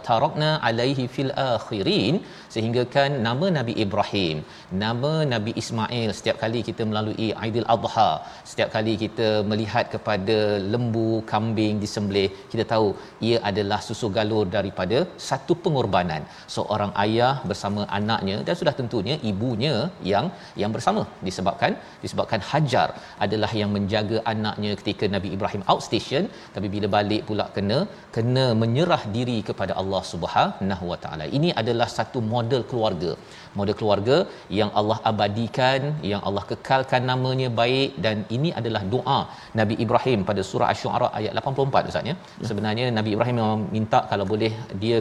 alaihi 0.70 1.06
fil 1.16 1.32
akhirin 1.50 2.16
sehingga 2.54 2.84
kan 2.96 3.12
nama 3.28 3.48
Nabi 3.58 3.74
Ibrahim, 3.86 4.38
nama 4.84 5.12
Nabi 5.34 5.52
Ismail 5.62 6.10
setiap 6.20 6.38
kali 6.44 6.60
kita 6.70 6.84
melalui 6.90 7.28
Aidil 7.44 7.68
Adha, 7.76 8.12
setiap 8.52 8.70
kali 8.76 8.94
kita 9.04 9.28
melihat 9.52 9.86
kepada 9.96 10.38
lembu, 10.74 11.12
kambing 11.32 11.76
disembelih, 11.84 12.30
kita 12.52 12.66
tahu 12.74 12.88
ia 13.30 13.38
adalah 13.50 13.80
susu 13.88 14.10
galur 14.18 14.46
daripada 14.58 15.00
satu 15.30 15.56
pengorbanan. 15.66 16.24
Seorang 16.56 16.94
ayah 17.06 17.34
bersama 17.52 17.79
anaknya 17.98 18.38
dan 18.48 18.56
sudah 18.62 18.74
tentunya 18.80 19.16
ibunya 19.32 19.74
yang 20.12 20.26
yang 20.62 20.72
bersama 20.76 21.02
disebabkan 21.28 21.74
disebabkan 22.04 22.42
Hajar 22.50 22.90
adalah 23.26 23.52
yang 23.62 23.72
menjaga 23.76 24.18
anaknya 24.34 24.72
ketika 24.82 25.08
Nabi 25.16 25.30
Ibrahim 25.36 25.64
outstation 25.74 26.26
tapi 26.56 26.68
bila 26.76 26.90
balik 26.98 27.24
pula 27.30 27.48
kena 27.58 27.80
kena 28.16 28.46
menyerah 28.62 29.02
diri 29.18 29.38
kepada 29.50 29.74
Allah 29.82 30.02
Subhanahu 30.14 30.86
Wa 30.92 31.00
Taala. 31.04 31.28
Ini 31.38 31.50
adalah 31.62 31.88
satu 31.98 32.22
model 32.34 32.64
keluarga. 32.72 33.12
Model 33.58 33.76
keluarga 33.80 34.18
yang 34.60 34.70
Allah 34.80 34.98
abadikan, 35.12 35.82
yang 36.12 36.22
Allah 36.28 36.44
kekalkan 36.52 37.04
namanya 37.12 37.48
baik 37.62 37.98
dan 38.06 38.18
ini 38.36 38.50
adalah 38.60 38.82
doa 38.94 39.20
Nabi 39.60 39.76
Ibrahim 39.86 40.22
pada 40.30 40.42
surah 40.50 40.70
Asy-Syu'ara 40.74 41.10
ayat 41.20 41.34
84 41.42 41.92
Ustaz 41.92 42.10
ya. 42.12 42.16
Sebenarnya 42.50 42.88
Nabi 43.00 43.12
Ibrahim 43.16 43.38
memang 43.42 43.64
minta 43.78 44.02
kalau 44.12 44.28
boleh 44.34 44.54
dia 44.84 45.00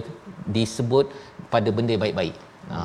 disebut 0.59 1.07
pada 1.55 1.69
benda 1.79 1.97
baik-baik. 2.05 2.37
Ha, 2.73 2.79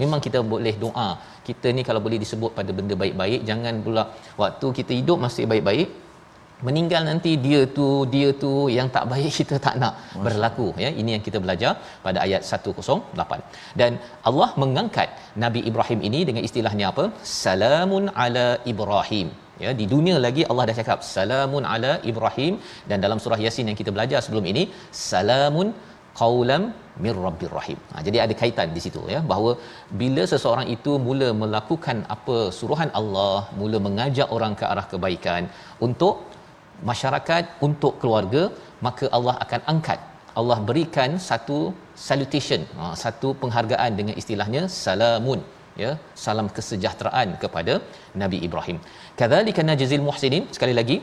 memang 0.00 0.20
kita 0.26 0.38
boleh 0.52 0.74
doa. 0.84 1.08
Kita 1.48 1.68
ni 1.76 1.82
kalau 1.88 2.00
boleh 2.06 2.18
disebut 2.24 2.50
pada 2.58 2.70
benda 2.78 2.94
baik-baik, 3.02 3.40
jangan 3.50 3.74
pula 3.86 4.02
waktu 4.42 4.66
kita 4.78 4.92
hidup 5.00 5.18
masih 5.26 5.44
baik-baik, 5.52 5.88
meninggal 6.66 7.02
nanti 7.08 7.32
dia 7.46 7.60
tu 7.78 7.88
dia 8.14 8.28
tu 8.42 8.52
yang 8.76 8.88
tak 8.96 9.04
baik 9.12 9.32
kita 9.40 9.56
tak 9.66 9.76
nak. 9.82 9.94
Masya. 9.98 10.24
berlaku 10.26 10.66
ya. 10.84 10.90
Ini 11.02 11.10
yang 11.16 11.24
kita 11.28 11.38
belajar 11.44 11.72
pada 12.06 12.18
ayat 12.26 12.42
108 12.54 13.78
dan 13.80 13.92
Allah 14.30 14.50
mengangkat 14.62 15.10
Nabi 15.44 15.62
Ibrahim 15.70 16.00
ini 16.08 16.22
dengan 16.30 16.42
istilahnya 16.48 16.86
apa? 16.92 17.06
Salamun 17.44 18.06
ala 18.24 18.48
ibrahim. 18.72 19.28
Ya 19.64 19.70
di 19.80 19.86
dunia 19.94 20.16
lagi 20.26 20.42
Allah 20.50 20.64
dah 20.68 20.76
cakap 20.80 21.00
salamun 21.14 21.64
ala 21.74 21.92
ibrahim. 22.10 22.54
Dan 22.90 22.98
dalam 23.04 23.18
surah 23.24 23.40
yasin 23.46 23.68
yang 23.70 23.78
kita 23.80 23.92
belajar 23.96 24.20
sebelum 24.26 24.46
ini 24.52 24.64
salamun 25.08 25.68
qaulam 26.20 26.62
mir 27.04 27.16
rabbir 27.26 27.52
rahim. 27.58 27.78
Ha, 27.92 28.02
jadi 28.06 28.18
ada 28.24 28.34
kaitan 28.40 28.68
di 28.76 28.80
situ 28.84 29.02
ya. 29.14 29.20
Bahawa 29.30 29.52
bila 30.00 30.22
seseorang 30.32 30.68
itu 30.76 30.92
mula 31.06 31.28
melakukan 31.42 31.98
apa 32.14 32.36
suruhan 32.58 32.90
Allah, 33.00 33.38
mula 33.60 33.78
mengajak 33.86 34.28
orang 34.36 34.54
ke 34.60 34.64
arah 34.72 34.86
kebaikan 34.92 35.44
untuk 35.88 36.14
masyarakat 36.90 37.44
untuk 37.66 37.94
keluarga 38.02 38.42
maka 38.86 39.06
Allah 39.16 39.36
akan 39.44 39.62
angkat. 39.72 40.00
Allah 40.40 40.58
berikan 40.68 41.10
satu 41.28 41.58
salutation 42.08 42.62
ha, 42.78 42.84
satu 43.04 43.28
penghargaan 43.40 43.92
dengan 43.98 44.14
istilahnya 44.20 44.62
salamun 44.82 45.40
ya 45.82 45.90
salam 46.24 46.48
kesejahteraan 46.56 47.28
kepada 47.42 47.74
Nabi 48.22 48.38
Ibrahim. 48.46 48.78
Kadzalika 49.20 49.64
najzil 49.70 50.04
muhsinin 50.08 50.44
sekali 50.56 50.74
lagi 50.80 50.96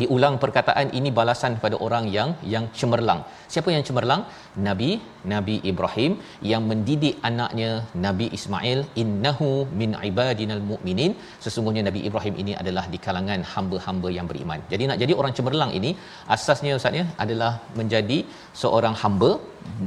diulang 0.00 0.34
perkataan 0.42 0.88
ini 0.98 1.10
balasan 1.18 1.52
kepada 1.58 1.76
orang 1.86 2.04
yang 2.16 2.30
yang 2.54 2.64
cemerlang. 2.78 3.20
Siapa 3.52 3.70
yang 3.74 3.84
cemerlang? 3.88 4.22
Nabi 4.66 4.90
Nabi 5.32 5.56
Ibrahim 5.70 6.12
yang 6.52 6.62
mendidik 6.70 7.16
anaknya 7.28 7.70
Nabi 8.06 8.26
Ismail 8.38 8.80
innahu 9.02 9.50
min 9.80 9.92
ibadinal 10.10 10.64
mu'minin. 10.70 11.14
Sesungguhnya 11.46 11.84
Nabi 11.88 12.02
Ibrahim 12.10 12.36
ini 12.44 12.54
adalah 12.62 12.86
di 12.94 13.00
kalangan 13.06 13.42
hamba-hamba 13.54 14.10
yang 14.18 14.28
beriman. 14.32 14.62
Jadi 14.74 14.84
nak 14.90 15.00
jadi 15.04 15.14
orang 15.22 15.34
cemerlang 15.38 15.72
ini 15.80 15.92
asasnya 16.36 16.78
ustaznya 16.80 17.06
adalah 17.24 17.52
menjadi 17.80 18.20
seorang 18.62 18.96
hamba 19.04 19.32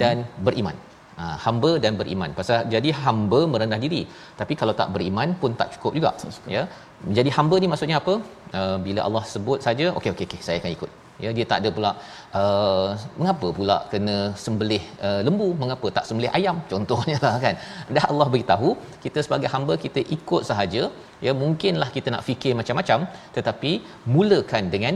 dan 0.03 0.19
beriman. 0.47 0.77
Ha, 1.21 1.25
hamba 1.43 1.69
dan 1.83 1.93
beriman. 1.99 2.31
Pasal 2.39 2.57
jadi 2.73 2.89
hamba 3.03 3.39
merendah 3.51 3.79
diri. 3.83 4.01
Tapi 4.39 4.53
kalau 4.59 4.73
tak 4.79 4.89
beriman 4.95 5.29
pun 5.41 5.51
tak 5.59 5.69
cukup 5.75 5.91
juga. 5.97 6.11
Ya. 6.55 6.63
Menjadi 7.09 7.29
hamba 7.37 7.55
ni 7.63 7.67
maksudnya 7.71 7.97
apa? 8.01 8.13
Uh, 8.59 8.77
bila 8.85 8.99
Allah 9.07 9.23
sebut 9.31 9.59
saja, 9.67 9.85
okey 9.97 10.11
okey 10.13 10.25
okey, 10.29 10.41
saya 10.47 10.57
akan 10.61 10.71
ikut. 10.77 10.91
Ya, 11.23 11.29
dia 11.37 11.45
tak 11.51 11.59
ada 11.61 11.69
pula 11.77 11.91
uh, 12.39 12.87
mengapa 13.19 13.47
pula 13.57 13.77
kena 13.91 14.15
sembelih 14.43 14.83
uh, 15.07 15.21
lembu, 15.27 15.49
mengapa 15.61 15.87
tak 15.97 16.05
sembelih 16.09 16.31
ayam 16.39 16.57
contohnya 16.71 17.17
lah 17.25 17.35
kan. 17.45 17.55
Dah 17.97 18.05
Allah 18.11 18.27
beritahu, 18.33 18.69
kita 19.05 19.19
sebagai 19.25 19.49
hamba 19.55 19.75
kita 19.85 20.01
ikut 20.17 20.41
sahaja. 20.49 20.83
Ya, 21.25 21.33
mungkinlah 21.43 21.89
kita 21.97 22.13
nak 22.15 22.23
fikir 22.29 22.53
macam-macam 22.61 23.09
tetapi 23.37 23.71
mulakan 24.15 24.65
dengan 24.75 24.95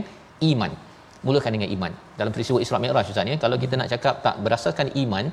iman. 0.52 0.74
Mulakan 1.26 1.52
dengan 1.58 1.70
iman. 1.76 1.92
Dalam 2.20 2.30
peristiwa 2.34 2.58
Isra 2.66 2.78
Mi'raj 2.84 3.10
Ustaz 3.14 3.32
ya, 3.32 3.38
kalau 3.46 3.58
kita 3.64 3.74
nak 3.80 3.90
cakap 3.94 4.14
tak 4.26 4.36
berdasarkan 4.44 4.88
iman, 5.04 5.26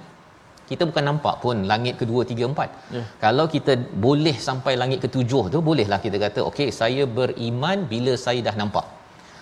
kita 0.70 0.84
bukan 0.90 1.04
nampak 1.10 1.36
pun 1.44 1.58
langit 1.72 1.96
kedua 2.02 2.22
tiga 2.32 2.46
empat. 2.52 2.70
Yeah. 2.96 3.06
Kalau 3.26 3.46
kita 3.56 3.74
boleh 4.06 4.36
sampai 4.48 4.74
langit 4.82 5.00
ketujuh 5.06 5.44
tu 5.54 5.60
bolehlah 5.70 6.00
kita 6.06 6.18
kata 6.26 6.40
okey 6.50 6.70
saya 6.82 7.04
beriman 7.20 7.78
bila 7.94 8.16
saya 8.26 8.42
dah 8.50 8.58
nampak. 8.64 8.88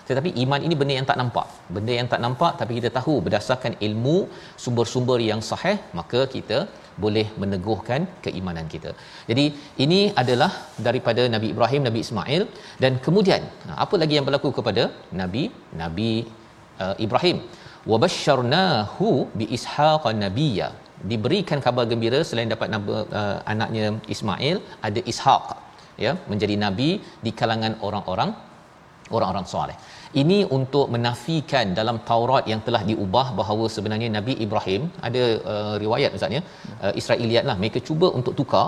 tetapi 0.08 0.30
iman 0.42 0.60
ini 0.66 0.74
benda 0.80 0.94
yang 0.98 1.06
tak 1.08 1.18
nampak 1.20 1.46
benda 1.74 1.92
yang 1.96 2.08
tak 2.12 2.20
nampak 2.24 2.52
tapi 2.60 2.72
kita 2.78 2.90
tahu 2.98 3.14
berdasarkan 3.24 3.72
ilmu 3.86 4.14
sumber-sumber 4.62 5.18
yang 5.30 5.40
sahih 5.48 5.76
maka 5.98 6.20
kita 6.34 6.58
boleh 7.04 7.26
meneguhkan 7.42 8.00
keimanan 8.24 8.66
kita. 8.74 8.90
Jadi 9.30 9.44
ini 9.84 10.00
adalah 10.22 10.50
daripada 10.86 11.22
Nabi 11.34 11.48
Ibrahim, 11.54 11.82
Nabi 11.88 12.00
Ismail 12.06 12.42
dan 12.82 12.92
kemudian 13.06 13.42
apa 13.84 13.96
lagi 14.02 14.16
yang 14.18 14.26
berlaku 14.28 14.50
kepada 14.58 14.84
Nabi 15.22 15.44
Nabi 15.82 16.12
uh, 16.84 16.94
Ibrahim? 17.06 17.38
Wa 17.90 17.98
basyarnahu 18.04 19.08
bi 19.38 19.46
Ishaq 19.58 20.04
nabiyya. 20.24 20.68
Diberikan 21.12 21.58
kabar 21.66 21.84
gembira 21.90 22.20
selain 22.28 22.50
dapat 22.54 22.68
nama 22.74 22.94
uh, 23.20 23.36
anaknya 23.52 23.86
Ismail 24.14 24.56
ada 24.88 25.00
Ishaq 25.12 25.46
ya 26.04 26.12
menjadi 26.30 26.54
nabi 26.64 26.90
di 27.24 27.30
kalangan 27.40 27.74
orang-orang 27.86 28.30
orang-orang 29.16 29.46
soleh. 29.52 29.76
Ini 30.20 30.38
untuk 30.56 30.86
menafikan 30.94 31.66
dalam 31.78 31.96
Taurat 32.10 32.44
yang 32.52 32.60
telah 32.66 32.82
diubah 32.90 33.26
bahawa 33.40 33.64
sebenarnya 33.76 34.08
Nabi 34.18 34.34
Ibrahim 34.44 34.82
ada 35.08 35.22
uh, 35.52 35.74
riwayat 35.84 36.10
misalnya 36.16 36.40
uh, 36.84 36.92
Israeliat 37.00 37.44
lah 37.50 37.56
mereka 37.62 37.80
cuba 37.88 38.08
untuk 38.18 38.34
tukar 38.40 38.66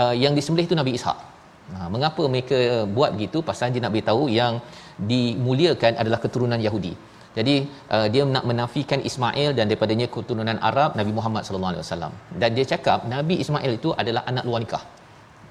uh, 0.00 0.14
yang 0.24 0.34
disembelih 0.38 0.68
itu 0.70 0.78
Nabi 0.82 0.94
Ishak. 0.98 1.18
Ha, 1.66 1.88
mengapa 1.94 2.22
mereka 2.32 2.86
buat 2.96 3.10
begitu? 3.14 3.38
Pasal 3.48 3.74
dia 3.74 3.82
nak 3.82 3.90
beritahu 3.94 4.24
yang 4.30 4.62
dimuliakan 5.10 5.98
adalah 6.02 6.22
keturunan 6.24 6.60
Yahudi. 6.66 6.92
Jadi 7.38 7.56
uh, 7.94 8.06
dia 8.12 8.22
nak 8.34 8.44
menafikan 8.50 9.00
Ismail 9.08 9.50
dan 9.56 9.64
daripadanya 9.70 10.06
keturunan 10.14 10.58
Arab 10.68 10.90
Nabi 11.00 11.12
Muhammad 11.18 11.42
sallallahu 11.46 11.72
alaihi 11.72 11.84
wasallam. 11.84 12.12
Dan 12.42 12.50
dia 12.56 12.64
cakap 12.72 13.00
Nabi 13.14 13.36
Ismail 13.44 13.72
itu 13.80 13.90
adalah 14.02 14.22
anak 14.30 14.46
luar 14.48 14.60
nikah. 14.64 14.84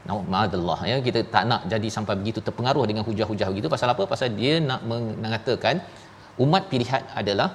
Naumadallah 0.09 0.79
ya. 0.91 0.97
Kita 1.07 1.21
tak 1.35 1.43
nak 1.51 1.61
jadi 1.73 1.89
sampai 1.97 2.15
begitu 2.21 2.41
terpengaruh 2.47 2.85
dengan 2.89 3.05
hujah-hujah 3.09 3.49
begitu. 3.53 3.69
Pasal 3.75 3.91
apa? 3.93 4.05
Pasal 4.13 4.29
dia 4.39 4.55
nak 4.69 4.81
mengatakan 5.23 5.77
umat 6.45 6.63
pilihan 6.71 7.03
adalah 7.21 7.49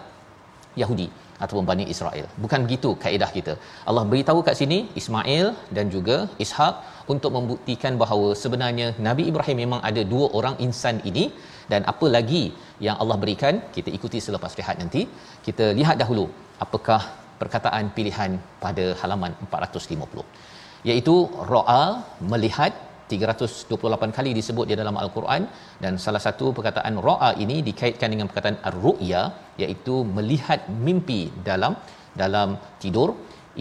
Yahudi 0.82 1.08
ataupun 1.42 1.64
Bani 1.70 1.84
Israel. 1.94 2.26
Bukan 2.44 2.60
begitu 2.66 2.90
kaedah 3.02 3.30
kita. 3.36 3.52
Allah 3.88 4.04
beritahu 4.10 4.40
kat 4.48 4.56
sini 4.60 4.78
Ismail 5.00 5.46
dan 5.76 5.86
juga 5.94 6.16
Ishak 6.44 6.74
untuk 7.12 7.30
membuktikan 7.36 7.94
bahawa 8.02 8.28
sebenarnya 8.42 8.88
Nabi 9.08 9.24
Ibrahim 9.30 9.58
memang 9.64 9.80
ada 9.90 10.02
dua 10.12 10.26
orang 10.38 10.56
insan 10.66 10.98
ini 11.10 11.24
dan 11.72 11.83
apa 11.92 12.06
lagi 12.16 12.42
yang 12.87 12.96
Allah 13.02 13.16
berikan 13.22 13.54
kita 13.76 13.90
ikuti 13.98 14.18
selepas 14.26 14.52
rehat 14.61 14.76
nanti. 14.83 15.02
Kita 15.46 15.66
lihat 15.78 15.96
dahulu 16.02 16.26
apakah 16.64 17.00
perkataan 17.40 17.85
pilihan 17.96 18.33
pada 18.64 18.87
halaman 19.00 19.33
450 19.48 20.88
iaitu 20.90 21.16
ra'a 21.52 21.85
melihat 22.33 22.72
328 23.12 24.16
kali 24.16 24.30
disebut 24.38 24.66
di 24.70 24.74
dalam 24.80 24.96
al-Quran. 25.02 25.42
Dan 25.83 25.94
salah 26.04 26.22
satu 26.26 26.46
perkataan 26.56 26.94
ra'a 27.09 27.30
ini 27.44 27.56
dikaitkan 27.68 28.11
dengan 28.14 28.28
perkataan 28.30 28.59
ar-ru'ya 28.70 29.22
iaitu 29.62 29.96
melihat 30.16 30.62
mimpi 30.87 31.22
dalam 31.50 31.74
dalam 32.22 32.50
tidur. 32.83 33.11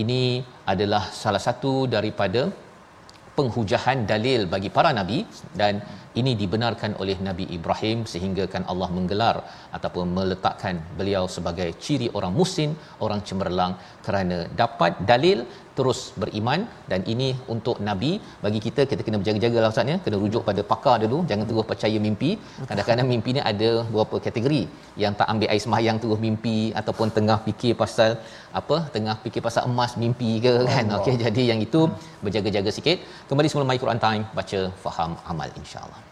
Ini 0.01 0.21
adalah 0.73 1.03
salah 1.21 1.41
satu 1.47 1.73
daripada 1.95 2.41
penghujahan 3.39 3.99
dalil 4.11 4.43
bagi 4.53 4.69
para 4.77 4.91
nabi 4.99 5.19
dan 5.61 5.75
ini 6.19 6.31
dibenarkan 6.41 6.91
oleh 7.01 7.17
Nabi 7.27 7.45
Ibrahim 7.57 7.97
sehingga 8.11 8.45
kan 8.53 8.63
Allah 8.71 8.89
menggelar 8.95 9.35
ataupun 9.77 10.05
meletakkan 10.17 10.75
beliau 10.99 11.23
sebagai 11.35 11.69
ciri 11.83 12.07
orang 12.17 12.33
musin, 12.39 12.71
orang 13.05 13.21
cemerlang 13.27 13.73
kerana 14.05 14.37
dapat 14.61 14.93
dalil 15.11 15.45
terus 15.79 15.99
beriman 16.21 16.59
dan 16.91 17.01
ini 17.13 17.29
untuk 17.53 17.77
nabi. 17.87 18.11
Bagi 18.45 18.59
kita 18.65 18.81
kita 18.91 19.01
kena 19.05 19.19
berjaga-jaga 19.21 19.59
lah 19.63 19.69
ustaz 19.73 19.91
ya. 19.93 19.97
Kena 20.05 20.17
rujuk 20.23 20.43
pada 20.49 20.63
pakar 20.71 20.95
dulu 21.03 21.19
jangan 21.31 21.45
terus 21.51 21.67
percaya 21.71 21.99
mimpi. 22.07 22.31
Kadang-kadang 22.71 23.07
mimpi 23.13 23.31
ni 23.37 23.43
ada 23.51 23.69
beberapa 23.91 24.19
kategori. 24.27 24.61
Yang 25.03 25.13
tak 25.21 25.29
ambil 25.33 25.47
air 25.53 25.63
sembahyang 25.65 25.97
terus 26.03 26.19
mimpi 26.27 26.57
ataupun 26.81 27.07
tengah 27.17 27.39
fikir 27.47 27.73
pasal 27.83 28.11
apa 28.61 28.77
tengah 28.97 29.15
fikir 29.23 29.43
pasal 29.47 29.63
emas 29.71 29.93
mimpi 30.03 30.31
ke 30.45 30.53
kan? 30.73 30.85
Okey 30.99 31.15
jadi 31.25 31.43
yang 31.53 31.61
itu 31.69 31.81
berjaga-jaga 32.25 32.73
sikit. 32.79 32.99
Kembali 33.31 33.49
semula 33.49 33.69
my 33.71 33.79
Quran 33.85 34.01
time 34.07 34.23
baca 34.39 34.61
faham 34.85 35.13
amal 35.33 35.51
insyaallah 35.63 36.08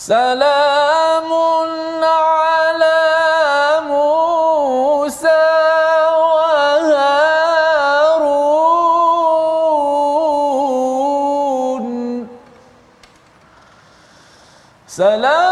سلام 0.00 1.30
على 2.04 3.00
موسى 3.88 5.42
وهارون 10.96 12.28
سلام 14.86 15.49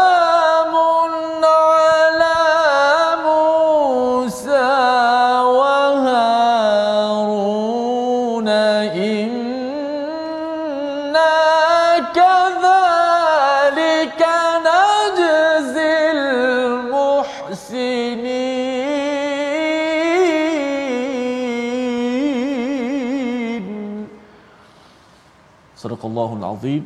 azim. 26.60 26.84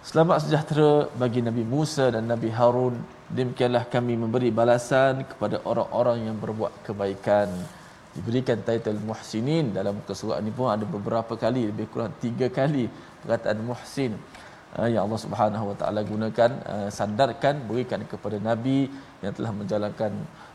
Selamat 0.00 0.40
sejahtera 0.40 1.04
bagi 1.20 1.44
Nabi 1.44 1.60
Musa 1.68 2.08
dan 2.08 2.24
Nabi 2.24 2.48
Harun. 2.48 2.96
Demikianlah 3.28 3.84
kami 3.92 4.16
memberi 4.16 4.48
balasan 4.48 5.28
kepada 5.28 5.60
orang-orang 5.68 6.24
yang 6.24 6.36
berbuat 6.40 6.80
kebaikan. 6.88 7.52
Diberikan 8.16 8.64
title 8.64 8.96
Muhsinin. 9.04 9.76
Dalam 9.76 10.00
muka 10.00 10.16
surat 10.16 10.40
ini 10.40 10.48
pun 10.48 10.72
ada 10.72 10.82
beberapa 10.82 11.36
kali 11.36 11.68
Lebih 11.70 11.92
kurang 11.92 12.10
tiga 12.24 12.50
kali 12.50 12.90
perkataan 13.22 13.62
Muhsin 13.62 14.18
eh, 14.74 14.88
Yang 14.90 15.02
Allah 15.06 15.20
subhanahu 15.28 15.64
wa 15.70 15.76
ta'ala 15.78 16.00
gunakan, 16.02 16.50
eh, 16.74 16.88
sandarkan, 16.90 17.70
berikan 17.70 18.02
kepada 18.02 18.42
Nabi 18.42 18.90
Yang 19.22 19.32
telah 19.38 19.52
menjalankan 19.54 20.10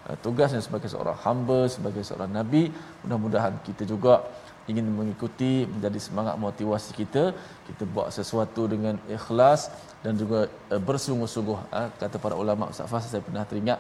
eh, 0.10 0.18
tugasnya 0.26 0.66
sebagai 0.66 0.90
seorang 0.90 1.16
hamba, 1.22 1.70
sebagai 1.70 2.02
seorang 2.02 2.34
Nabi. 2.34 2.74
Mudah-mudahan 3.06 3.54
kita 3.62 3.86
juga 3.86 4.26
ingin 4.72 4.86
mengikuti 5.00 5.52
menjadi 5.74 6.00
semangat 6.06 6.36
motivasi 6.46 6.92
kita 7.00 7.24
kita 7.68 7.84
buat 7.96 8.08
sesuatu 8.18 8.64
dengan 8.74 8.96
ikhlas 9.18 9.62
dan 10.04 10.14
juga 10.22 10.40
uh, 10.74 10.82
bersungguh-sungguh. 10.88 11.58
Uh, 11.78 11.88
kata 12.02 12.18
para 12.26 12.36
ulama 12.44 12.70
Ustaz 12.74 12.90
Fas 12.92 13.06
saya 13.12 13.24
pernah 13.28 13.46
teringat 13.50 13.80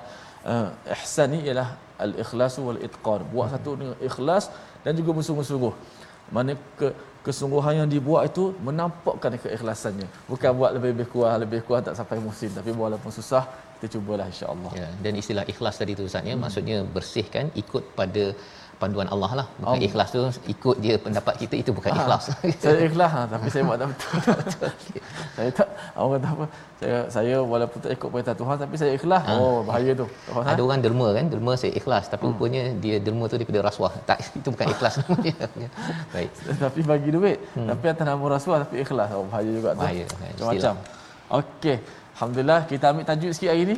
uh, 0.51 0.69
ihsan 0.97 1.33
ni 1.33 1.39
ialah 1.47 1.67
al-ikhlasu 2.05 2.61
wal 2.67 2.79
itqan 2.87 3.21
buat 3.33 3.49
satu 3.53 3.73
dengan 3.81 3.97
ikhlas 4.09 4.45
dan 4.85 4.93
juga 4.99 5.11
bersungguh-sungguh. 5.17 5.73
Mana 6.35 6.53
ke 6.79 6.87
kesungguhan 7.25 7.73
yang 7.81 7.89
dibuat 7.93 8.23
itu 8.29 8.43
menampakkan 8.67 9.33
keikhlasannya. 9.43 10.07
Bukan 10.31 10.51
buat 10.59 10.71
lebih-lebih 10.77 11.07
kurang 11.13 11.37
lebih 11.43 11.59
kurang 11.65 11.83
tak 11.87 11.97
sampai 11.99 12.17
musim 12.27 12.49
tapi 12.57 12.69
walaupun 12.83 13.13
susah 13.19 13.43
kita 13.75 13.87
cubalah 13.93 14.25
insya-Allah 14.31 14.71
ya 14.81 14.87
dan 15.03 15.13
istilah 15.21 15.43
ikhlas 15.53 15.75
tadi 15.81 15.93
tu 15.99 16.03
Ustaz 16.09 16.23
ya 16.29 16.35
hmm. 16.35 16.41
maksudnya 16.43 16.77
bersihkan 16.95 17.45
ikut 17.61 17.83
pada 17.99 18.25
panduan 18.75 19.07
Allah 19.07 19.31
lah 19.33 19.45
bukan 19.55 19.77
Oh. 19.77 19.87
ikhlas 19.87 20.09
tu 20.09 20.21
ikut 20.45 20.75
dia 20.77 20.95
pendapat 20.97 21.33
kita 21.37 21.55
itu 21.55 21.71
bukan 21.71 21.91
Ah, 21.91 21.99
ikhlas 21.99 22.23
saya 22.55 22.79
ikhlas 22.89 23.09
ha, 23.09 23.21
tapi 23.25 23.47
saya 23.47 23.63
buat 23.63 23.77
tak 23.77 23.87
betul. 23.87 24.11
saya 25.35 25.49
tak 25.51 25.67
orang 25.95 26.11
kata 26.13 26.27
apa? 26.29 26.45
Saya 26.75 26.97
saya 27.07 27.35
walaupun 27.41 27.77
tak 27.79 27.91
ikut 27.93 28.09
perintah 28.09 28.35
Tuhan 28.35 28.55
tapi 28.57 28.75
saya 28.75 28.91
ikhlas. 28.93 29.23
Oh, 29.29 29.63
bahaya 29.63 29.91
tu. 29.93 30.05
Tak 30.05 30.31
faham? 30.33 30.45
ada 30.45 30.61
orang 30.61 30.79
derma 30.79 31.07
kan 31.11 31.25
derma 31.25 31.51
saya 31.55 31.71
ikhlas 31.73 32.05
tapi 32.07 32.23
Hmm. 32.23 32.31
rupanya 32.31 32.63
dia 32.75 32.95
derma 32.99 33.23
tu 33.25 33.35
daripada 33.35 33.59
rasuah 33.63 33.93
tak 34.03 34.19
itu 34.37 34.47
bukan 34.47 34.67
ikhlas 34.69 34.93
baik 36.11 36.29
tapi 36.57 36.79
bagi 36.83 37.09
duit. 37.09 37.37
Hmm. 37.53 37.67
Tapi 37.67 37.85
atas 37.87 38.05
nama 38.05 38.23
rasuah 38.29 38.57
tapi 38.61 38.75
ikhlas. 38.81 39.09
Oh, 39.11 39.25
bahaya 39.25 39.49
juga 39.49 39.69
tu. 39.71 39.81
Bahaya, 39.81 40.03
Macam-macam. 40.05 40.73
Okey. 41.33 41.77
Alhamdulillah 42.15 42.59
kita 42.63 42.85
ambil 42.91 43.03
tajuk 43.03 43.31
sikit 43.31 43.49
hari 43.51 43.63
ni. 43.65 43.77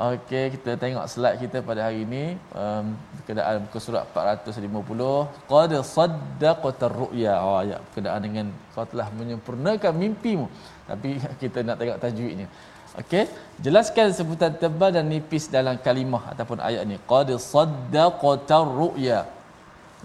Okey, 0.00 0.56
kita 0.56 0.80
tengok 0.80 1.04
slide 1.12 1.36
kita 1.44 1.60
pada 1.60 1.84
hari 1.84 2.08
ini. 2.08 2.32
Um, 2.56 2.96
berkenaan 3.20 3.68
muka 3.68 3.78
surat 3.84 4.08
450. 4.08 5.28
Qad 5.44 5.72
saddaqata 5.84 6.88
ru'ya. 6.88 7.34
Oh, 7.44 7.60
ayat 7.60 7.84
berkenaan 7.84 8.20
dengan 8.24 8.46
kau 8.72 8.88
telah 8.88 9.12
menyempurnakan 9.12 9.92
mimpimu. 9.92 10.48
Tapi 10.88 11.20
kita 11.42 11.60
nak 11.68 11.76
tengok 11.76 12.00
tajwidnya. 12.00 12.48
Okey, 12.96 13.28
jelaskan 13.60 14.08
sebutan 14.16 14.56
tebal 14.62 14.88
dan 14.96 15.04
nipis 15.04 15.52
dalam 15.52 15.76
kalimah 15.76 16.32
ataupun 16.32 16.64
ayat 16.68 16.88
ni. 16.88 16.96
Qad 17.12 17.28
saddaqata 17.36 18.64
ru'ya. 18.64 19.28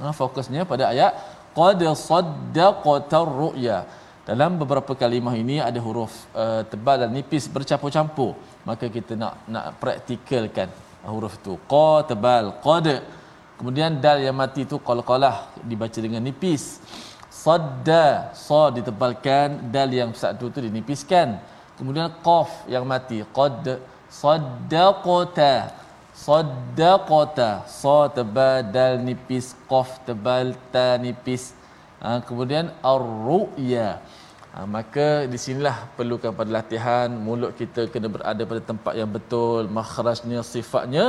Ha, 0.04 0.12
fokusnya 0.12 0.68
pada 0.68 0.92
ayat 0.92 1.16
qad 1.56 1.80
saddaqata 2.10 3.24
ru'ya. 3.24 3.88
Dalam 4.28 4.60
beberapa 4.60 4.92
kalimah 4.92 5.38
ini 5.40 5.64
ada 5.64 5.80
huruf 5.80 6.14
uh, 6.36 6.68
tebal 6.68 7.00
dan 7.00 7.16
nipis 7.16 7.48
bercampur-campur. 7.48 8.36
Maka 8.66 8.90
kita 8.90 9.14
nak 9.14 9.46
nak 9.46 9.78
praktikalkan 9.78 10.74
huruf 11.06 11.38
itu. 11.38 11.54
Qa 11.70 12.02
tebal, 12.10 12.58
qad. 12.66 13.06
Kemudian 13.56 14.04
dal 14.04 14.20
yang 14.20 14.36
mati 14.36 14.68
itu 14.68 14.82
qalqalah 14.82 15.54
dibaca 15.64 15.96
dengan 15.96 16.20
nipis. 16.20 16.82
Sadda, 17.32 18.34
sa 18.34 18.74
ditebalkan, 18.74 19.70
dal 19.70 19.94
yang 19.94 20.12
satu 20.12 20.50
tu 20.50 20.60
dinipiskan. 20.66 21.38
Kemudian 21.78 22.10
qaf 22.26 22.66
yang 22.66 22.84
mati, 22.84 23.22
qad 23.32 23.80
saddaqata. 24.10 25.72
Saddaqata. 26.16 27.70
Sa 27.70 28.10
tebal, 28.10 28.66
dal 28.76 28.98
nipis, 29.04 29.54
qaf 29.70 30.02
tebal, 30.08 30.58
ta 30.74 30.98
nipis. 30.98 31.54
Ha, 32.02 32.20
kemudian 32.26 32.74
ar-ru'ya. 32.82 34.02
Ha, 34.56 34.64
maka 34.76 35.08
di 35.32 35.38
sinilah 35.46 35.78
perlukan 35.96 36.32
pada 36.40 36.52
latihan 36.58 37.10
mulut 37.26 37.52
kita 37.60 37.82
kena 37.94 38.08
berada 38.14 38.44
pada 38.52 38.62
tempat 38.70 38.94
yang 39.00 39.10
betul, 39.16 39.68
makhrajnya, 39.78 40.40
sifatnya 40.52 41.06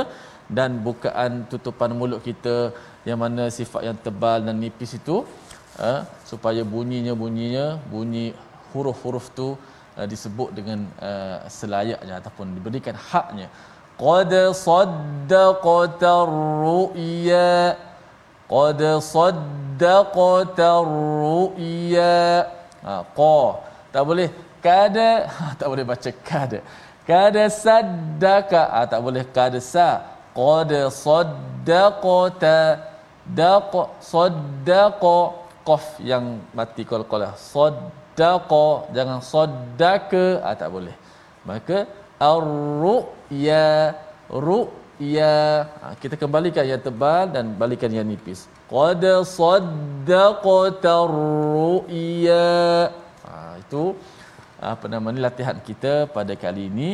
dan 0.57 0.83
bukaan 0.87 1.31
tutupan 1.51 1.95
mulut 1.99 2.19
kita 2.27 2.57
yang 3.07 3.19
mana 3.23 3.43
sifat 3.59 3.81
yang 3.87 3.97
tebal 4.05 4.43
dan 4.47 4.59
nipis 4.63 4.91
itu 4.99 5.17
ha, 5.79 5.93
supaya 6.31 6.61
bunyinya 6.73 7.15
bunyinya 7.21 7.65
bunyi 7.93 8.25
huruf-huruf 8.71 9.31
tu 9.39 9.47
uh, 9.95 10.07
disebut 10.11 10.49
dengan 10.57 10.79
uh, 11.09 11.39
selayaknya 11.59 12.13
ataupun 12.19 12.51
diberikan 12.57 12.95
haknya. 13.09 13.47
Qad 14.03 14.31
saddaqata 14.65 16.11
ru'ya 16.67 17.55
Qad 18.51 18.81
saddaqata 19.13 20.69
ru'ya. 20.91 22.17
Ha, 22.87 22.93
qa. 23.19 23.37
Tak 23.93 24.03
boleh 24.09 24.29
kada. 24.65 25.09
Ha, 25.35 25.43
tak 25.59 25.67
boleh 25.71 25.85
baca 25.91 26.09
kada. 26.29 26.59
Kada 27.09 27.43
saddaka. 27.63 28.61
Ha, 28.73 28.79
tak 28.91 29.01
boleh 29.05 29.23
kada 29.37 29.59
sa. 29.73 29.89
Qad 30.39 30.71
saddaqata. 31.05 32.59
Daq 33.39 33.73
saddaqa. 34.13 35.17
Qaf 35.67 35.85
yang 36.11 36.25
mati 36.57 36.83
qalqalah. 36.91 37.31
Saddaqa. 37.53 38.65
Jangan 38.95 39.19
saddaka. 39.33 40.25
Ha, 40.43 40.49
tak 40.61 40.69
boleh. 40.75 40.95
Maka 41.49 41.77
ar-ru'ya. 42.31 43.67
Ru'ya. 44.47 45.35
Ha, 45.81 45.87
kita 46.01 46.15
kembalikan 46.23 46.63
yang 46.71 46.81
tebal 46.87 47.23
dan 47.35 47.51
balikan 47.61 47.91
yang 47.97 48.07
nipis. 48.11 48.47
Qad 48.71 49.03
saddaqta 49.39 50.93
ru'ya. 51.15 52.47
Ha, 53.27 53.33
itu 53.63 53.83
apa 54.71 54.85
nama 54.91 55.07
ni 55.15 55.19
latihan 55.27 55.57
kita 55.69 55.93
pada 56.17 56.33
kali 56.43 56.63
ini. 56.71 56.89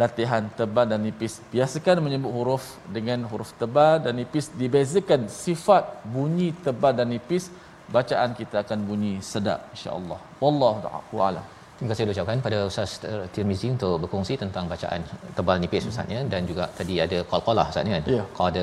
Latihan 0.00 0.42
tebal 0.58 0.86
dan 0.90 1.02
nipis. 1.06 1.42
Biasakan 1.52 1.98
menyebut 2.06 2.32
huruf 2.36 2.64
dengan 2.96 3.26
huruf 3.30 3.50
tebal 3.60 3.94
dan 4.04 4.14
nipis. 4.20 4.46
Dibezakan 4.60 5.26
sifat 5.26 5.84
bunyi 6.14 6.48
tebal 6.66 6.92
dan 6.98 7.08
nipis. 7.14 7.50
Bacaan 7.96 8.30
kita 8.40 8.56
akan 8.64 8.78
bunyi 8.88 9.14
sedap 9.30 9.60
insyaallah. 9.74 10.18
Wallahu 10.42 11.18
alam. 11.28 11.44
Terima 11.76 11.90
kasih 11.90 12.12
ucapkan 12.14 12.38
pada 12.46 12.58
Ustaz 12.70 13.02
Tirmizi 13.34 13.68
untuk 13.76 13.94
berkongsi 14.04 14.34
tentang 14.42 14.64
bacaan 14.72 15.02
tebal 15.36 15.56
nipis 15.64 15.84
Ustaz 15.92 16.06
ya. 16.16 16.22
Dan 16.32 16.46
juga 16.50 16.64
tadi 16.78 16.96
ada 17.06 17.18
qalqalah 17.32 17.66
Ustaz 17.72 17.84
ni 17.88 17.92
kan. 17.96 18.04
Ya. 18.16 18.24
Qad 18.38 18.56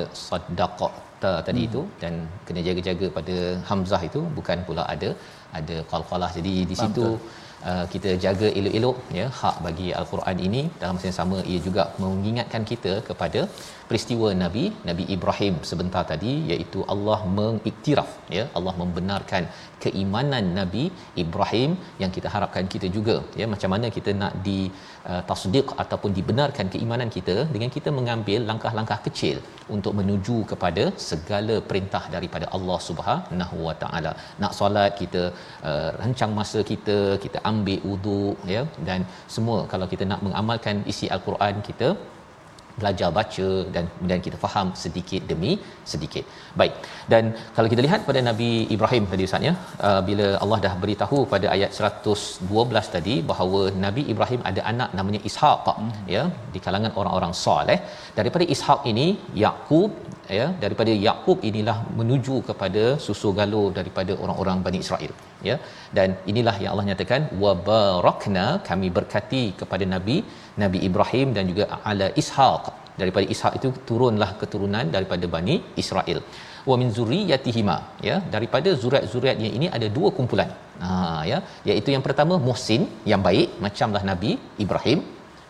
saddaqta 1.18 1.46
tadi 1.48 1.60
itu 1.68 1.80
dan 2.02 2.12
kena 2.46 2.60
jaga-jaga 2.68 3.06
pada 3.18 3.36
hamzah 3.68 4.02
itu 4.08 4.20
bukan 4.38 4.58
pula 4.66 4.82
ada 4.94 5.10
ada 5.58 5.76
qalqalah. 5.90 6.30
Jadi 6.38 6.52
di 6.70 6.76
situ 6.80 7.06
uh, 7.70 7.84
kita 7.92 8.10
jaga 8.24 8.48
elok-elok 8.60 8.98
ya 9.18 9.26
hak 9.40 9.56
bagi 9.66 9.88
al-Quran 10.00 10.38
ini. 10.48 10.62
Dalam 10.80 10.94
masa 10.98 11.08
yang 11.10 11.18
sama 11.22 11.38
ia 11.52 11.60
juga 11.66 11.84
mengingatkan 12.04 12.64
kita 12.70 12.94
kepada 13.08 13.42
peristiwa 13.88 14.28
Nabi 14.42 14.64
Nabi 14.88 15.04
Ibrahim 15.16 15.54
sebentar 15.70 16.02
tadi 16.12 16.32
iaitu 16.52 16.80
Allah 16.94 17.18
mengiktiraf 17.38 18.10
ya. 18.38 18.44
Allah 18.58 18.74
membenarkan 18.82 19.44
keimanan 19.84 20.46
Nabi 20.60 20.84
Ibrahim 21.24 21.70
yang 22.02 22.12
kita 22.16 22.28
harapkan 22.34 22.66
kita 22.74 22.88
juga 22.96 23.16
ya 23.40 23.46
macam 23.54 23.70
mana 23.74 23.86
kita 23.96 24.12
nak 24.22 24.34
di 24.46 24.58
uh, 25.10 25.22
tasdiq 25.30 25.68
ataupun 25.84 26.10
dibenarkan 26.18 26.66
keimanan 26.74 27.10
kita 27.16 27.36
dengan 27.54 27.70
kita 27.76 27.90
mengambil 27.98 28.40
langkah-langkah 28.50 28.98
kecil 29.06 29.38
untuk 29.76 29.92
menuju 29.98 30.36
kepada 30.52 30.84
segala 31.10 31.56
perintah 31.70 32.02
daripada 32.14 32.46
Allah 32.56 32.78
Subhanahu 32.88 33.56
Wa 33.66 33.74
Taala. 33.82 34.12
Nak 34.42 34.52
solat 34.58 34.92
kita 35.00 35.22
uh, 35.70 35.90
rancang 36.00 36.34
masa 36.40 36.60
kita 36.72 36.98
kita 37.24 37.38
ambil 37.50 37.80
wuduk 37.90 38.36
ya 38.54 38.62
dan 38.88 39.00
semua 39.34 39.58
kalau 39.72 39.88
kita 39.92 40.06
nak 40.12 40.22
mengamalkan 40.26 40.78
isi 40.92 41.08
al-Quran 41.16 41.56
kita 41.68 41.90
belajar 42.80 43.08
baca 43.18 43.48
dan 43.74 43.84
kemudian 43.94 44.20
kita 44.26 44.36
faham 44.44 44.66
sedikit 44.82 45.22
demi 45.30 45.52
sedikit. 45.92 46.24
Baik. 46.60 46.74
Dan 47.12 47.24
kalau 47.56 47.68
kita 47.72 47.82
lihat 47.86 48.00
pada 48.08 48.20
Nabi 48.28 48.50
Ibrahim 48.74 49.04
tadi 49.12 49.26
Ustaz 49.28 49.48
ya, 49.48 49.54
uh, 49.88 50.00
bila 50.08 50.26
Allah 50.42 50.58
dah 50.66 50.74
beritahu 50.82 51.18
pada 51.32 51.46
ayat 51.56 51.70
112 51.90 52.94
tadi 52.96 53.14
bahawa 53.30 53.60
Nabi 53.86 54.04
Ibrahim 54.14 54.42
ada 54.50 54.62
anak 54.72 54.92
namanya 54.98 55.20
Ishaq 55.30 55.66
ya 56.16 56.24
di 56.54 56.60
kalangan 56.66 56.94
orang-orang 57.00 57.34
soleh. 57.44 57.78
Daripada 58.18 58.46
Ishaq 58.56 58.82
ini 58.92 59.08
Yakub 59.44 59.90
ya 60.38 60.46
daripada 60.62 60.92
Yakub 61.06 61.38
inilah 61.50 61.76
menuju 61.98 62.36
kepada 62.48 62.82
susu 63.06 63.30
galur 63.38 63.68
daripada 63.78 64.12
orang-orang 64.22 64.58
Bani 64.66 64.78
Israel 64.84 65.12
ya. 65.48 65.56
Dan 65.96 66.08
inilah 66.32 66.56
yang 66.62 66.72
Allah 66.74 66.86
nyatakan 66.90 67.22
wa 67.42 67.52
barakna 67.70 68.46
kami 68.68 68.90
berkati 68.98 69.44
kepada 69.62 69.86
nabi 69.94 70.18
Nabi 70.64 70.78
Ibrahim 70.90 71.30
dan 71.38 71.46
juga 71.52 71.66
ala 71.92 72.08
Ishaq. 72.22 72.64
Daripada 73.00 73.26
Ishaq 73.34 73.52
itu 73.58 73.68
turunlah 73.88 74.30
keturunan 74.40 74.86
daripada 74.94 75.26
Bani 75.34 75.56
Israel. 75.82 76.20
Wa 76.70 76.76
min 76.80 76.88
zurriyatihima 76.96 77.76
ya 78.08 78.16
daripada 78.34 78.70
zuriat-zuriatnya 78.82 79.50
ini 79.58 79.66
ada 79.76 79.88
dua 79.98 80.10
kumpulan. 80.16 80.50
Ha 80.86 80.90
ya. 81.30 81.38
Iaitu 81.68 81.90
yang 81.94 82.04
pertama 82.08 82.34
muhsin 82.48 82.82
yang 83.12 83.22
baik 83.28 83.48
macamlah 83.66 84.02
Nabi 84.10 84.32
Ibrahim 84.64 85.00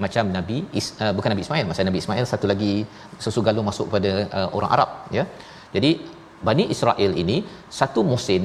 macam 0.05 0.25
Nabi 0.37 0.59
Is, 0.79 0.87
uh, 1.03 1.13
bukan 1.17 1.31
Nabi 1.33 1.43
Ismail 1.47 1.67
masa 1.71 1.89
Nabi 1.91 2.01
Ismail 2.03 2.25
satu 2.33 2.47
lagi 2.53 2.73
susu 3.25 3.43
galur 3.47 3.65
masuk 3.71 3.87
pada 3.95 4.13
uh, 4.39 4.49
orang 4.59 4.71
Arab 4.77 4.91
ya 5.19 5.25
jadi 5.77 5.91
Bani 6.47 6.65
Israel 6.75 7.13
ini 7.23 7.37
satu 7.79 8.03
muhsin 8.11 8.45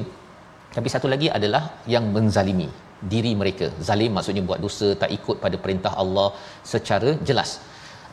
tapi 0.76 0.88
satu 0.94 1.08
lagi 1.14 1.28
adalah 1.38 1.64
yang 1.94 2.06
menzalimi 2.16 2.70
diri 3.14 3.32
mereka. 3.42 3.68
Zalim 3.88 4.12
maksudnya 4.18 4.44
buat 4.50 4.60
dosa 4.66 4.88
tak 5.02 5.12
ikut 5.18 5.38
pada 5.44 5.58
perintah 5.64 5.94
Allah 6.04 6.28
secara 6.74 7.12
jelas. 7.30 7.52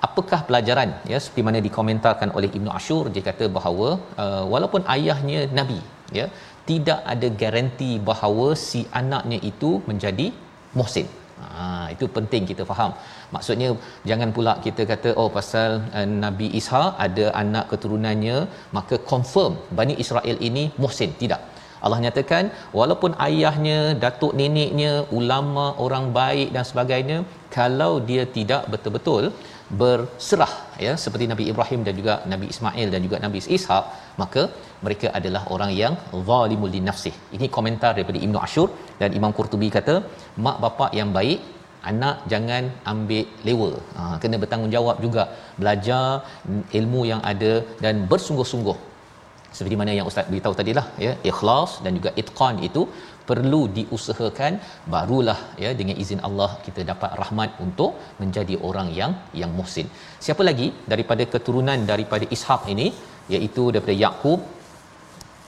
Apakah 0.07 0.41
pelajaran 0.49 0.91
ya 1.13 1.19
seperti 1.23 1.43
mana 1.47 1.59
dikomentarkan 1.67 2.31
oleh 2.39 2.51
Ibnu 2.59 2.71
Ashur 2.79 3.03
dia 3.15 3.25
kata 3.31 3.47
bahawa 3.57 3.89
uh, 4.25 4.45
walaupun 4.53 4.83
ayahnya 4.95 5.41
nabi 5.59 5.81
ya 6.19 6.27
tidak 6.71 7.01
ada 7.13 7.29
garanti 7.43 7.91
bahawa 8.11 8.47
si 8.69 8.81
anaknya 9.01 9.39
itu 9.51 9.71
menjadi 9.91 10.27
muhsin. 10.79 11.09
Ha, 11.59 11.65
itu 11.95 12.05
penting 12.17 12.43
kita 12.51 12.65
faham. 12.71 12.91
Maksudnya 13.35 13.69
jangan 14.11 14.31
pula 14.37 14.53
kita 14.67 14.83
kata 14.93 15.11
oh 15.21 15.29
pasal 15.37 15.71
uh, 15.99 16.09
Nabi 16.25 16.49
Isa 16.61 16.83
ada 17.07 17.27
anak 17.43 17.65
keturunannya 17.73 18.37
maka 18.77 18.99
confirm 19.13 19.55
Bani 19.79 19.97
Israel 20.05 20.37
ini 20.49 20.65
muhsin. 20.83 21.13
Tidak. 21.23 21.41
Allah 21.85 21.99
nyatakan 22.05 22.45
walaupun 22.79 23.13
ayahnya, 23.27 23.79
datuk 24.03 24.33
neneknya, 24.41 24.93
ulama, 25.19 25.67
orang 25.85 26.07
baik 26.19 26.49
dan 26.57 26.65
sebagainya 26.71 27.19
kalau 27.57 27.93
dia 28.11 28.25
tidak 28.37 28.63
betul-betul 28.73 29.25
berserah 29.81 30.53
ya 30.85 30.93
seperti 31.03 31.25
Nabi 31.33 31.45
Ibrahim 31.53 31.81
dan 31.87 31.95
juga 32.01 32.15
Nabi 32.33 32.47
Ismail 32.53 32.89
dan 32.95 33.01
juga 33.07 33.17
Nabi 33.25 33.39
Ishaq 33.57 33.85
maka 34.23 34.43
mereka 34.85 35.09
adalah 35.19 35.43
orang 35.55 35.73
yang 35.83 35.95
zalimul 36.29 36.73
linafsih. 36.77 37.15
Ini 37.37 37.49
komentar 37.57 37.93
daripada 37.97 38.21
Ibnu 38.27 38.39
Ashur 38.47 38.69
dan 39.01 39.17
Imam 39.21 39.35
Qurtubi 39.39 39.71
kata 39.79 39.97
mak 40.47 40.59
bapak 40.65 40.93
yang 41.01 41.11
baik 41.19 41.41
anak 41.91 42.17
jangan 42.33 42.65
ambil 42.93 43.25
lewa. 43.49 43.71
Ha, 43.99 44.03
kena 44.23 44.39
bertanggungjawab 44.43 44.97
juga. 45.07 45.25
Belajar 45.61 46.05
ilmu 46.81 47.03
yang 47.13 47.23
ada 47.33 47.53
dan 47.85 48.05
bersungguh-sungguh. 48.13 48.79
Seperti 49.57 49.77
mana 49.79 49.93
yang 49.99 50.09
ustaz 50.11 50.29
beritahu 50.33 50.55
tadilah 50.59 50.85
ya 51.05 51.13
ikhlas 51.31 51.71
dan 51.85 51.93
juga 51.99 52.11
itqan 52.23 52.57
itu 52.69 52.83
perlu 53.29 53.61
diusahakan. 53.79 54.53
Barulah 54.95 55.39
ya 55.65 55.71
dengan 55.81 55.97
izin 56.03 56.21
Allah 56.29 56.51
kita 56.67 56.83
dapat 56.91 57.11
rahmat 57.23 57.51
untuk 57.65 57.93
menjadi 58.23 58.57
orang 58.69 58.91
yang 59.01 59.15
yang 59.41 59.53
muhsin. 59.59 59.89
Siapa 60.27 60.45
lagi 60.49 60.69
daripada 60.93 61.27
keturunan 61.35 61.81
daripada 61.93 62.27
Ishak 62.37 62.65
ini 62.75 62.89
iaitu 63.35 63.65
daripada 63.75 63.97
Yakub 64.05 64.41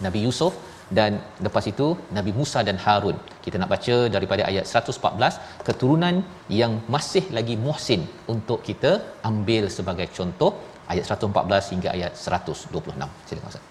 Nabi 0.05 0.21
Yusuf 0.27 0.55
dan 0.99 1.13
lepas 1.47 1.65
itu 1.73 1.87
Nabi 2.17 2.33
Musa 2.39 2.61
dan 2.69 2.77
Harun. 2.85 3.17
Kita 3.45 3.57
nak 3.61 3.71
baca 3.75 3.97
daripada 4.15 4.43
ayat 4.51 4.65
114 4.69 5.67
keturunan 5.69 6.17
yang 6.61 6.73
masih 6.95 7.25
lagi 7.39 7.57
muhsin 7.67 8.03
untuk 8.35 8.61
kita 8.69 8.93
ambil 9.31 9.67
sebagai 9.77 10.07
contoh 10.19 10.53
ayat 10.93 11.05
114 11.09 11.73
hingga 11.75 11.89
ayat 11.97 12.13
126. 12.25 13.29
Silakan 13.29 13.49
Ustaz. 13.53 13.65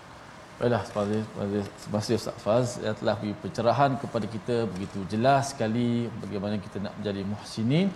Baiklah, 0.62 0.84
terima 0.94 1.98
kasih 2.00 2.16
Ustaz 2.22 2.36
Faz 2.44 2.68
yang 2.86 2.96
telah 3.00 3.16
beri 3.22 3.34
pencerahan 3.44 3.92
kepada 4.02 4.26
kita 4.34 4.56
begitu 4.74 5.00
jelas 5.14 5.44
sekali 5.54 5.88
bagaimana 6.24 6.56
kita 6.66 6.78
nak 6.86 6.94
menjadi 6.98 7.22
muhsinin 7.32 7.88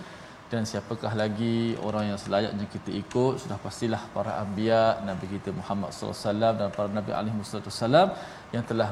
dan 0.52 0.62
siapakah 0.70 1.12
lagi 1.20 1.56
orang 1.86 2.04
yang 2.10 2.18
selayaknya 2.24 2.66
kita 2.74 2.90
ikut? 3.02 3.34
Sudah 3.42 3.58
pastilah 3.64 4.02
para 4.16 4.32
anbiya 4.42 4.82
nabi 5.08 5.26
kita 5.34 5.50
Muhammad 5.60 5.90
sallallahu 5.90 6.14
alaihi 6.14 6.28
wasallam 6.30 6.54
dan 6.60 6.68
para 6.76 6.88
nabi 6.98 7.10
alaihi 7.20 7.38
wasallam 7.70 8.08
yang 8.54 8.64
telah 8.70 8.88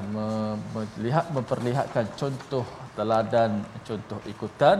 melihat 0.74 1.26
memperlihatkan 1.36 2.06
contoh 2.20 2.64
teladan 2.96 3.52
contoh 3.88 4.18
ikutan 4.32 4.76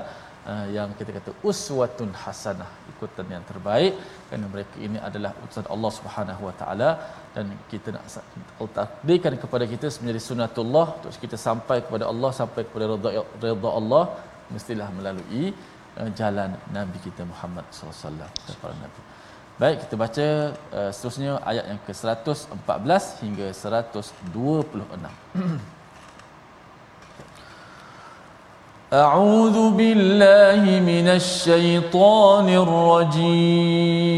uh, 0.51 0.67
yang 0.77 0.89
kita 0.99 1.11
kata 1.19 1.31
uswatun 1.51 2.11
hasanah 2.23 2.71
ikutan 2.93 3.27
yang 3.35 3.45
terbaik. 3.51 3.95
Kerana 4.27 4.47
mereka 4.55 4.77
ini 4.87 4.99
adalah 5.09 5.31
utusan 5.45 5.69
Allah 5.75 5.93
Subhanahu 5.99 6.43
wa 6.49 6.55
taala 6.63 6.91
dan 7.37 7.55
kita 7.71 7.95
nak 7.95 8.05
takdirkan 8.79 9.37
kepada 9.45 9.65
kita 9.75 9.87
menjadi 10.03 10.23
sunatullah 10.29 10.87
untuk 10.99 11.23
kita 11.27 11.39
sampai 11.49 11.79
kepada 11.87 12.07
Allah 12.13 12.33
sampai 12.41 12.65
kepada 12.67 12.87
redha 13.47 13.73
Allah 13.81 14.05
mestilah 14.55 14.89
melalui 14.99 15.47
uh, 16.00 16.10
jalan 16.20 16.50
Nabi 16.72 16.98
kita 17.06 17.22
Muhammad 17.26 17.66
sallallahu 17.70 17.96
alaihi 17.96 18.06
wasallam 18.06 18.30
dan 18.46 18.56
para 18.62 18.74
nabi. 18.78 19.02
Baik, 19.60 19.78
kita 19.84 19.96
baca 20.00 20.28
uh, 20.72 20.92
seterusnya 20.96 21.32
ayat 21.44 21.68
yang 21.68 21.80
ke-114 21.84 23.04
hingga 23.24 23.48
126. 23.52 24.16
أعوذ 28.90 29.78
بالله 29.78 30.82
من 30.82 31.08
الشيطان 31.14 32.48
الرجيم 32.66 34.10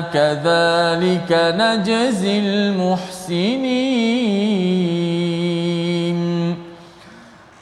كذلك 0.00 1.30
نجزي 1.30 2.38
المحسنين. 2.38 3.78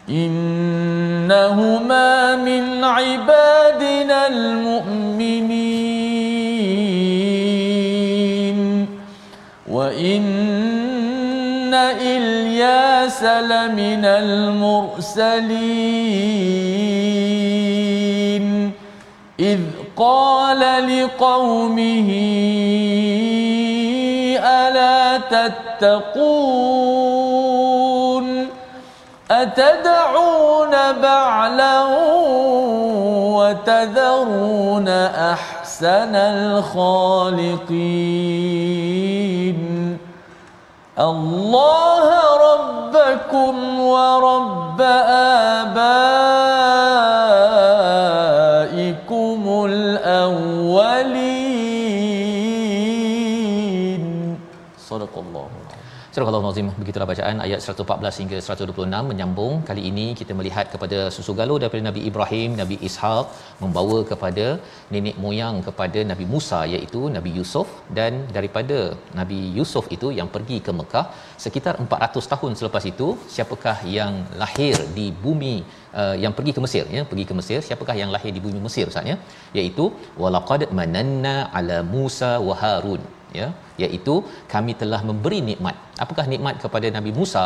إنهما 0.09 2.37
من 2.37 2.85
عبادنا 2.85 4.27
المؤمنين. 4.27 5.46
وإن 9.68 11.75
إلياس 12.01 13.22
لمن 13.22 14.05
المرسلين. 14.05 15.57
إذ 19.40 19.61
قال 19.97 20.61
لقومه 20.89 22.11
ألا 24.45 25.19
تتقون؟ 25.19 26.67
أتدعون 29.31 30.71
بعلا 31.03 31.85
وتذرون 33.37 34.89
أحسن 34.89 36.15
الخالقين؟ 36.15 37.17
الله 40.99 42.09
ربكم 42.53 43.66
Al-Nazim 56.57 56.81
begitulah 56.83 57.07
bacaan 57.11 57.37
ayat 57.45 57.61
114 57.64 58.21
hingga 58.21 58.37
126 58.45 59.09
menyambung. 59.09 59.55
Kali 59.69 59.83
ini 59.88 60.05
kita 60.21 60.33
melihat 60.38 60.66
kepada 60.75 60.99
susu 61.16 61.33
galur 61.38 61.59
daripada 61.62 61.83
Nabi 61.88 62.01
Ibrahim, 62.11 62.51
Nabi 62.61 62.77
Ishaq 62.88 63.27
membawa 63.62 63.99
kepada 64.11 64.47
nenek 64.92 65.16
moyang 65.25 65.57
kepada 65.66 66.01
Nabi 66.11 66.25
Musa 66.35 66.61
iaitu 66.75 67.01
Nabi 67.16 67.33
Yusuf. 67.38 67.69
Dan 67.99 68.12
daripada 68.37 68.79
Nabi 69.19 69.40
Yusuf 69.59 69.85
itu 69.97 70.11
yang 70.19 70.31
pergi 70.37 70.59
ke 70.69 70.73
Mekah 70.79 71.05
sekitar 71.45 71.75
400 71.85 72.33
tahun 72.33 72.53
selepas 72.61 72.87
itu 72.92 73.09
siapakah 73.35 73.77
yang 73.99 74.14
lahir 74.45 74.77
di 74.97 75.07
bumi 75.27 75.57
uh, 76.01 76.16
yang 76.25 76.33
pergi 76.38 76.55
ke 76.57 76.62
Mesir 76.66 76.87
ya? 76.97 77.05
Pergi 77.12 77.27
ke 77.33 77.37
Mesir. 77.40 77.61
Siapakah 77.69 77.99
yang 78.03 78.12
lahir 78.16 78.33
di 78.38 78.42
bumi 78.47 78.62
Mesir 78.69 78.87
Ustaz 78.92 79.12
ya? 79.12 79.19
Iaitu 79.59 79.87
walaqad 80.25 80.64
mananna 80.81 81.37
ala 81.61 81.79
Musa 81.95 82.33
wa 82.49 82.57
Harun 82.64 83.05
ya 83.39 83.49
iaitu 83.84 84.14
kami 84.53 84.72
telah 84.82 85.01
memberi 85.09 85.41
nikmat. 85.49 85.76
Apakah 86.05 86.26
nikmat 86.32 86.55
kepada 86.64 86.87
Nabi 86.97 87.11
Musa? 87.18 87.45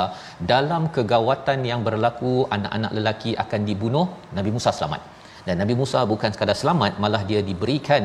Dalam 0.53 0.83
kegawatan 0.97 1.61
yang 1.71 1.81
berlaku 1.89 2.35
anak-anak 2.57 2.93
lelaki 2.99 3.33
akan 3.45 3.61
dibunuh 3.71 4.07
Nabi 4.39 4.53
Musa 4.57 4.73
selamat. 4.79 5.03
Dan 5.47 5.57
Nabi 5.63 5.75
Musa 5.81 6.01
bukan 6.13 6.31
sekadar 6.35 6.57
selamat 6.63 6.93
malah 7.03 7.23
dia 7.29 7.41
diberikan 7.51 8.03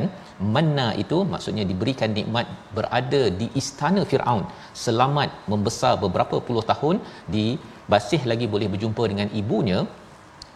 manna 0.55 0.87
itu 1.03 1.17
maksudnya 1.33 1.63
diberikan 1.71 2.09
nikmat 2.17 2.45
berada 2.77 3.23
di 3.39 3.47
istana 3.61 4.03
Firaun. 4.11 4.45
Selamat 4.85 5.29
membesar 5.51 5.93
beberapa 6.03 6.39
puluh 6.47 6.63
tahun 6.71 6.97
di 7.35 7.45
masih 7.93 8.21
lagi 8.31 8.45
boleh 8.53 8.67
berjumpa 8.73 9.03
dengan 9.11 9.27
ibunya 9.41 9.79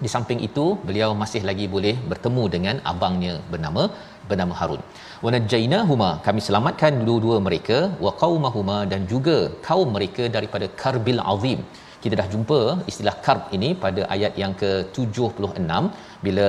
di 0.03 0.09
samping 0.13 0.39
itu 0.47 0.65
beliau 0.87 1.09
masih 1.21 1.41
lagi 1.49 1.65
boleh 1.75 1.95
bertemu 2.11 2.43
dengan 2.55 2.75
abangnya 2.91 3.33
bernama 3.51 3.83
bernama 4.29 4.53
Harun. 4.59 4.81
Wa 5.25 5.29
najainahuma 5.35 6.09
kami 6.27 6.41
selamatkan 6.47 6.95
dua-dua 7.09 7.37
mereka 7.47 7.77
wa 8.05 8.11
qaumahuma 8.23 8.79
dan 8.93 9.03
juga 9.13 9.37
kaum 9.67 9.89
mereka 9.97 10.25
daripada 10.37 10.67
karbil 10.81 11.21
azim 11.35 11.61
kita 12.03 12.15
dah 12.19 12.27
jumpa 12.33 12.59
istilah 12.91 13.15
karb 13.25 13.41
ini 13.57 13.69
pada 13.83 14.01
ayat 14.15 14.33
yang 14.41 14.53
ke-76 14.61 15.83
bila 16.25 16.47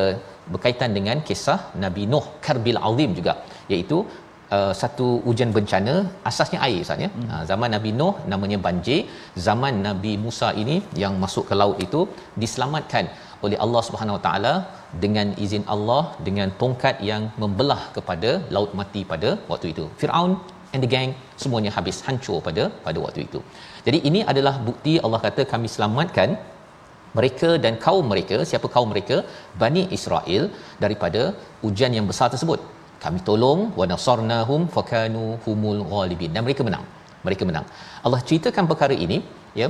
berkaitan 0.53 0.91
dengan 0.97 1.19
kisah 1.29 1.61
Nabi 1.85 2.03
Nuh 2.13 2.27
karbil 2.47 2.81
azim 2.89 3.11
juga 3.19 3.33
iaitu 3.73 3.99
uh, 4.57 4.73
satu 4.81 5.09
ujian 5.31 5.51
bencana 5.57 5.95
asasnya 6.31 6.61
air 6.67 6.79
Ustaz 6.85 7.05
ya. 7.05 7.11
Hmm. 7.15 7.27
Uh, 7.33 7.43
zaman 7.51 7.71
Nabi 7.77 7.91
Nuh 8.01 8.15
namanya 8.33 8.59
banjir, 8.67 9.01
zaman 9.49 9.75
Nabi 9.89 10.13
Musa 10.25 10.51
ini 10.63 10.77
yang 11.03 11.17
masuk 11.25 11.47
ke 11.51 11.57
laut 11.61 11.79
itu 11.87 12.03
diselamatkan 12.43 13.07
oleh 13.47 13.59
Allah 13.64 13.82
Subhanahu 13.88 14.16
Wa 14.18 14.22
Taala 14.26 14.55
dengan 15.05 15.28
izin 15.45 15.64
Allah 15.74 16.03
dengan 16.28 16.49
tongkat 16.62 16.97
yang 17.11 17.22
membelah 17.43 17.82
kepada 17.97 18.30
laut 18.57 18.72
mati 18.80 19.03
pada 19.12 19.30
waktu 19.51 19.66
itu. 19.74 19.84
Firaun 20.01 20.32
and 20.74 20.82
the 20.84 20.91
gang 20.95 21.11
semuanya 21.43 21.70
habis 21.76 21.99
hancur 22.07 22.38
pada 22.49 22.64
pada 22.86 22.99
waktu 23.05 23.20
itu. 23.28 23.41
Jadi 23.86 23.99
ini 24.09 24.22
adalah 24.32 24.55
bukti 24.68 24.95
Allah 25.05 25.20
kata 25.26 25.45
kami 25.53 25.68
selamatkan 25.74 26.30
mereka 27.18 27.51
dan 27.64 27.74
kaum 27.86 28.05
mereka. 28.12 28.36
Siapa 28.51 28.66
kaum 28.74 28.88
mereka? 28.95 29.16
Bani 29.62 29.82
Israel 29.97 30.45
daripada 30.84 31.22
ujian 31.68 31.95
yang 31.99 32.07
besar 32.11 32.28
tersebut. 32.34 32.61
Kami 33.05 33.18
tolong 33.28 33.61
wa 33.80 33.86
nasarnahum 33.93 34.62
fakanu 34.76 35.24
humul 35.45 35.82
ghalibin. 35.93 36.30
Dan 36.34 36.45
mereka 36.47 36.62
menang. 36.68 36.84
Mereka 37.26 37.45
menang. 37.49 37.66
Allah 38.07 38.20
ceritakan 38.28 38.64
perkara 38.70 38.95
ini 39.07 39.18
ya 39.61 39.68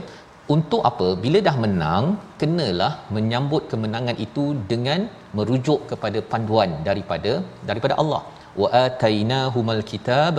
untuk 0.55 0.82
apa? 0.90 1.09
Bila 1.24 1.38
dah 1.48 1.57
menang 1.64 2.05
kenalah 2.40 2.92
menyambut 3.16 3.62
kemenangan 3.72 4.16
itu 4.26 4.44
dengan 4.72 5.01
merujuk 5.36 5.80
kepada 5.90 6.18
panduan 6.32 6.70
daripada 6.88 7.32
daripada 7.70 7.96
Allah. 8.03 8.22
Wa 8.62 8.68
atainahumal 8.86 9.82
kitab 9.90 10.34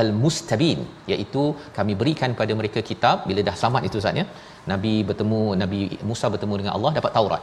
al-mustabin 0.00 0.80
iaitu 1.12 1.42
kami 1.78 1.92
berikan 2.00 2.32
pada 2.40 2.52
mereka 2.60 2.80
kitab 2.90 3.16
bila 3.28 3.40
dah 3.48 3.56
selamat 3.60 3.82
itu 3.88 3.98
saatnya 4.04 4.26
Nabi 4.72 4.92
bertemu 5.08 5.40
Nabi 5.62 5.80
Musa 6.10 6.26
bertemu 6.34 6.54
dengan 6.60 6.74
Allah 6.76 6.92
dapat 6.98 7.12
Taurat. 7.16 7.42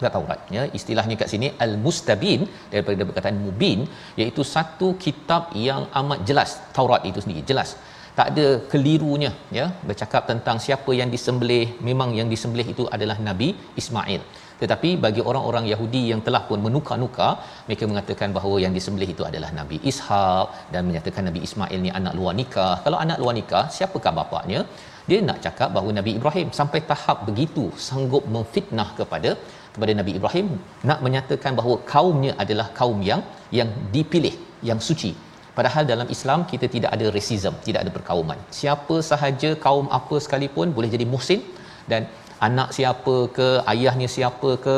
Dapat 0.00 0.12
Taurat 0.16 0.40
ya. 0.56 0.62
Istilahnya 0.78 1.14
kat 1.20 1.28
sini 1.34 1.48
al-mustabin 1.66 2.40
daripada 2.72 3.06
perkataan 3.10 3.38
mubin 3.46 3.80
iaitu 4.20 4.42
satu 4.54 4.88
kitab 5.04 5.54
yang 5.68 5.84
amat 6.00 6.20
jelas. 6.30 6.52
Taurat 6.78 7.04
itu 7.10 7.20
sendiri 7.24 7.44
jelas 7.52 7.70
tak 8.18 8.28
ada 8.32 8.46
kelirunya 8.72 9.30
ya. 9.58 9.66
Bercakap 9.88 10.22
tentang 10.30 10.56
siapa 10.64 10.90
yang 11.00 11.10
disembelih 11.14 11.66
memang 11.88 12.10
yang 12.18 12.28
disembelih 12.34 12.66
itu 12.74 12.84
adalah 12.96 13.16
Nabi 13.28 13.48
Ismail. 13.82 14.22
Tetapi 14.60 14.90
bagi 15.04 15.22
orang-orang 15.30 15.64
Yahudi 15.72 16.00
yang 16.10 16.20
telah 16.26 16.40
pun 16.48 16.60
menukar-nukar 16.66 17.32
mereka 17.66 17.84
mengatakan 17.90 18.30
bahawa 18.36 18.56
yang 18.64 18.72
disembelih 18.76 19.10
itu 19.14 19.24
adalah 19.28 19.50
Nabi 19.58 19.76
Ishak 19.90 20.46
dan 20.72 20.82
menyatakan 20.88 21.22
Nabi 21.28 21.42
Ismail 21.48 21.78
ni 21.84 21.92
anak 22.00 22.14
luar 22.18 22.34
nikah. 22.40 22.74
Kalau 22.86 22.98
anak 23.04 23.20
luar 23.22 23.34
nikah 23.38 23.64
siapakah 23.76 24.12
bapaknya? 24.18 24.62
Dia 25.10 25.20
nak 25.28 25.38
cakap 25.44 25.68
bahawa 25.76 25.90
Nabi 25.98 26.12
Ibrahim 26.18 26.48
sampai 26.58 26.80
tahap 26.90 27.18
begitu 27.28 27.64
sanggup 27.86 28.24
memfitnah 28.34 28.88
kepada 28.98 29.30
kepada 29.74 29.92
Nabi 30.00 30.12
Ibrahim 30.18 30.48
nak 30.90 31.00
menyatakan 31.06 31.54
bahawa 31.60 31.78
kaumnya 31.94 32.34
adalah 32.42 32.68
kaum 32.80 33.00
yang 33.10 33.22
yang 33.58 33.70
dipilih 33.94 34.34
yang 34.68 34.80
suci 34.88 35.12
padahal 35.58 35.84
dalam 35.92 36.08
Islam 36.16 36.40
kita 36.52 36.66
tidak 36.74 36.90
ada 36.96 37.06
racism 37.16 37.54
tidak 37.66 37.80
ada 37.84 37.92
perkauman. 37.96 38.38
Siapa 38.60 38.96
sahaja 39.10 39.50
kaum 39.66 39.86
apa 39.98 40.16
sekalipun 40.24 40.74
boleh 40.78 40.90
jadi 40.94 41.06
muhsin 41.12 41.42
dan 41.90 42.04
anak 42.48 42.70
siapa 42.78 43.16
ke 43.36 43.48
ayahnya 43.72 44.08
siapa 44.16 44.50
ke 44.66 44.76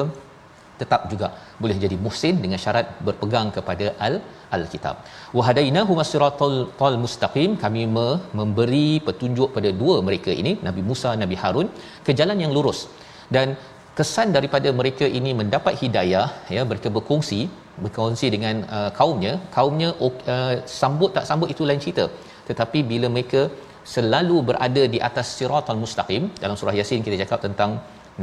tetap 0.80 1.02
juga 1.12 1.28
boleh 1.62 1.76
jadi 1.84 1.96
muhsin 2.04 2.34
dengan 2.44 2.58
syarat 2.64 2.86
berpegang 3.06 3.48
kepada 3.56 3.86
al 4.06 4.14
alkitab. 4.56 4.96
Wa 5.36 5.42
hadainahu 5.48 5.92
masiratal 6.00 6.56
tal 6.80 6.96
mustaqim 7.04 7.50
kami 7.64 7.82
me- 7.96 8.20
memberi 8.40 8.88
petunjuk 9.08 9.50
pada 9.56 9.70
dua 9.82 9.96
mereka 10.08 10.32
ini 10.42 10.54
Nabi 10.68 10.82
Musa 10.90 11.12
Nabi 11.22 11.36
Harun 11.42 11.68
ke 12.06 12.14
jalan 12.20 12.40
yang 12.44 12.54
lurus. 12.56 12.80
Dan 13.34 13.48
kesan 14.00 14.28
daripada 14.36 14.68
mereka 14.80 15.06
ini 15.18 15.30
mendapat 15.40 15.74
hidayah 15.82 16.28
ya 16.56 16.62
mereka 16.70 16.88
berkongsi 16.96 17.40
berkongsi 17.84 18.26
dengan 18.34 18.56
uh, 18.76 18.90
kaumnya. 18.98 19.32
Kaumnya 19.56 19.88
uh, 20.06 20.54
sambut 20.80 21.10
tak 21.16 21.24
sambut 21.30 21.48
itu 21.54 21.64
lain 21.68 21.82
cerita. 21.84 22.04
Tetapi 22.48 22.78
bila 22.92 23.08
mereka 23.16 23.42
selalu 23.94 24.36
berada 24.48 24.82
di 24.94 24.98
atas 25.08 25.26
siratal 25.38 25.80
mustaqim 25.82 26.22
dalam 26.42 26.56
surah 26.60 26.76
yasin 26.80 27.04
kita 27.06 27.16
cakap 27.22 27.40
tentang 27.46 27.70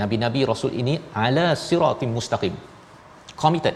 nabi-nabi 0.01 0.41
rasul 0.51 0.71
ini 0.81 0.95
ala 1.25 1.47
siratim 1.67 2.11
mustaqim. 2.17 2.55
Committed. 3.43 3.75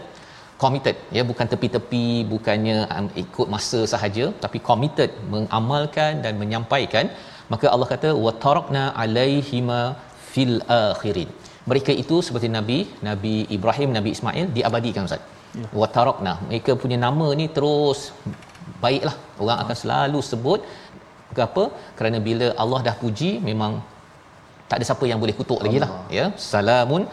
Committed. 0.62 0.96
Ya 1.16 1.22
bukan 1.30 1.46
tepi-tepi 1.52 2.06
bukannya 2.32 2.78
um, 2.96 3.06
ikut 3.24 3.46
masa 3.54 3.82
sahaja 3.92 4.26
tapi 4.44 4.60
committed. 4.70 5.10
Mengamalkan 5.34 6.22
dan 6.26 6.34
menyampaikan. 6.42 7.06
Maka 7.52 7.66
Allah 7.74 7.88
kata 7.94 8.10
wa 8.24 8.32
tarakna 8.44 8.82
alaihima 9.04 9.80
fil 10.32 10.56
akhirin 10.82 11.30
mereka 11.70 11.92
itu 12.02 12.16
seperti 12.26 12.48
nabi 12.56 12.78
nabi 13.08 13.34
Ibrahim 13.56 13.90
nabi 13.98 14.10
Ismail 14.16 14.46
diabadikan 14.56 15.08
ustaz. 15.08 15.22
Ya. 15.60 15.68
wa 15.80 15.86
tarakna 15.94 16.32
mereka 16.48 16.72
punya 16.82 16.98
nama 17.06 17.26
ni 17.40 17.46
terus 17.56 17.98
baiklah. 18.84 19.16
Orang 19.42 19.58
akan 19.62 19.76
selalu 19.82 20.20
sebut 20.30 20.60
kenapa 21.34 21.64
kerana 21.98 22.18
bila 22.28 22.46
Allah 22.62 22.80
dah 22.88 22.96
puji 23.02 23.30
memang 23.48 23.72
tak 24.68 24.76
ada 24.80 24.84
siapa 24.88 25.04
yang 25.10 25.20
boleh 25.22 25.36
kutuk 25.40 25.60
lagi 25.64 25.78
lah. 25.84 25.90
Ya. 26.18 26.26
Salamun 26.52 27.04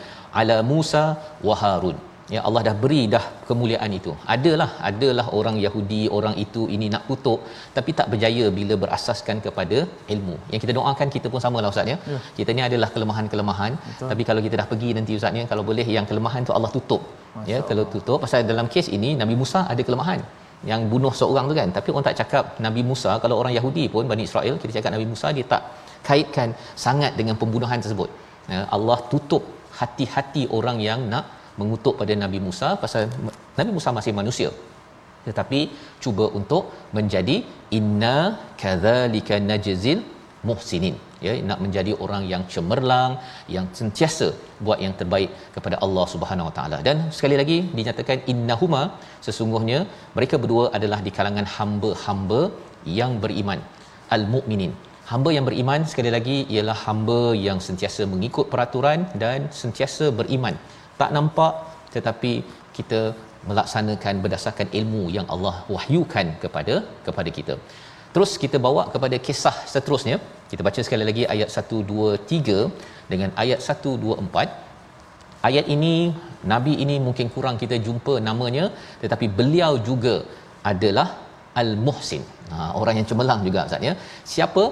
ala 0.42 0.58
Musa 0.72 1.04
wa 1.48 1.56
Harun 1.62 1.98
ya 2.36 2.42
Allah 2.48 2.62
dah 2.68 2.74
beri 2.84 3.02
dah 3.14 3.24
kemuliaan 3.48 3.92
itu. 3.98 4.12
Adalah 4.36 4.70
adalah 4.90 5.26
orang 5.40 5.56
Yahudi 5.66 6.02
orang 6.18 6.36
itu 6.44 6.62
ini 6.76 6.88
nak 6.94 7.04
kutuk 7.10 7.40
tapi 7.78 7.92
tak 8.00 8.08
berjaya 8.12 8.46
bila 8.58 8.76
berasaskan 8.84 9.38
kepada 9.46 9.78
ilmu. 10.16 10.36
Yang 10.52 10.62
kita 10.66 10.74
doakan 10.80 11.08
kita 11.16 11.28
pun 11.34 11.42
samalah 11.46 11.72
ustaz 11.74 11.94
ya, 11.94 11.98
ya. 12.14 12.20
kita 12.40 12.50
ni 12.58 12.64
adalah 12.70 12.90
kelemahan-kelemahan 12.96 13.74
Betul. 13.88 14.10
tapi 14.12 14.24
kalau 14.30 14.44
kita 14.46 14.56
dah 14.62 14.68
pergi 14.74 14.92
nanti 15.00 15.18
ustaz 15.20 15.42
ya 15.42 15.46
kalau 15.54 15.66
boleh 15.72 15.88
yang 15.98 16.08
kelemahan 16.12 16.44
tu 16.50 16.54
Allah 16.60 16.72
tutup. 16.78 17.02
Masya 17.38 17.50
ya 17.52 17.58
kalau 17.72 17.86
tutup 17.96 18.18
pasal 18.26 18.48
dalam 18.54 18.70
kes 18.76 18.90
ini 19.00 19.12
Nabi 19.24 19.38
Musa 19.42 19.62
ada 19.74 19.84
kelemahan. 19.90 20.22
Yang 20.70 20.82
bunuh 20.92 21.14
seorang 21.20 21.46
tu 21.50 21.56
kan 21.60 21.70
tapi 21.76 21.90
orang 21.94 22.06
tak 22.08 22.18
cakap 22.22 22.46
Nabi 22.66 22.82
Musa 22.90 23.12
kalau 23.24 23.36
orang 23.42 23.54
Yahudi 23.58 23.86
pun 23.94 24.06
Bani 24.12 24.24
Israel 24.30 24.56
kita 24.62 24.72
cakap 24.78 24.92
Nabi 24.96 25.06
Musa 25.12 25.28
dia 25.38 25.46
tak 25.54 25.64
kaitkan 26.10 26.50
sangat 26.86 27.14
dengan 27.20 27.36
pembunuhan 27.42 27.80
tersebut. 27.84 28.10
Ya, 28.54 28.62
Allah 28.76 28.98
tutup 29.12 29.44
hati-hati 29.80 30.44
orang 30.58 30.78
yang 30.88 31.02
nak 31.14 31.26
mengutuk 31.60 31.96
pada 32.02 32.14
Nabi 32.24 32.40
Musa 32.48 32.70
pasal 32.84 33.04
Nabi 33.60 33.72
Musa 33.78 33.90
masih 34.00 34.14
manusia. 34.20 34.50
Tetapi 35.28 35.60
cuba 36.04 36.26
untuk 36.40 36.64
menjadi 36.98 37.36
inna 37.80 38.18
kadzalika 38.62 39.38
najzil 39.50 40.02
muhsinin. 40.50 40.96
Ya 41.26 41.32
nak 41.50 41.60
menjadi 41.64 41.92
orang 42.04 42.24
yang 42.32 42.44
cemerlang 42.54 43.14
yang 43.56 43.66
sentiasa 43.80 44.28
buat 44.66 44.80
yang 44.86 44.94
terbaik 45.00 45.32
kepada 45.56 45.76
Allah 45.86 46.06
Subhanahu 46.14 46.48
Wa 46.50 46.54
Taala. 46.58 46.78
Dan 46.88 46.98
sekali 47.18 47.36
lagi 47.42 47.58
dinyatakan 47.78 48.24
innahuma 48.34 48.84
sesungguhnya 49.28 49.80
mereka 50.18 50.38
berdua 50.44 50.66
adalah 50.78 51.00
di 51.08 51.14
kalangan 51.18 51.50
hamba-hamba 51.56 52.42
yang 53.00 53.14
beriman 53.24 53.60
al-mukminin 54.18 54.72
hamba 55.12 55.30
yang 55.36 55.46
beriman 55.48 55.82
sekali 55.92 56.10
lagi 56.16 56.36
ialah 56.54 56.76
hamba 56.86 57.22
yang 57.46 57.60
sentiasa 57.68 58.04
mengikut 58.14 58.46
peraturan 58.54 59.00
dan 59.24 59.40
sentiasa 59.62 60.06
beriman 60.20 60.56
tak 61.02 61.12
nampak 61.18 61.54
tetapi 61.96 62.34
kita 62.78 63.02
melaksanakan 63.50 64.16
berdasarkan 64.24 64.68
ilmu 64.80 65.04
yang 65.18 65.28
Allah 65.34 65.56
wahyukan 65.74 66.28
kepada 66.44 66.76
kepada 67.06 67.30
kita. 67.38 67.56
Terus 68.14 68.32
kita 68.44 68.58
bawa 68.66 68.84
kepada 68.94 69.18
kisah 69.28 69.56
seterusnya. 69.74 70.18
Kita 70.52 70.62
baca 70.68 70.82
sekali 70.86 71.04
lagi 71.10 71.24
ayat 71.34 71.50
1 71.62 71.80
2 71.92 72.18
3 72.32 73.12
dengan 73.12 73.30
ayat 73.44 73.60
1 73.74 73.94
2 74.06 74.18
4. 74.26 75.48
Ayat 75.50 75.66
ini 75.76 75.94
nabi 76.52 76.74
ini 76.84 76.96
mungkin 77.06 77.28
kurang 77.36 77.56
kita 77.64 77.76
jumpa 77.88 78.14
namanya 78.30 78.66
tetapi 79.04 79.26
beliau 79.40 79.74
juga 79.90 80.16
adalah 80.72 81.08
Al-Muhsin. 81.62 82.24
Ha, 82.52 82.58
orang 82.80 82.96
yang 83.00 83.08
cemerlang 83.10 83.42
juga 83.48 83.60
Ustaz 83.70 83.88
ya. 83.90 83.94
Siapa? 84.34 84.64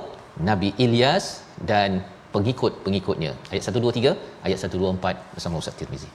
Nabi 0.49 0.69
Ilyas 0.85 1.25
dan 1.69 1.91
pengikut-pengikutnya. 2.37 3.31
Ayat 3.51 3.63
1 3.65 3.81
2 3.81 3.97
3, 3.97 4.13
ayat 4.45 4.59
1 4.61 4.77
2 4.77 4.93
4 5.01 5.33
bersama 5.33 5.57
Ustaz 5.61 5.73
Tirmizi. 5.79 6.09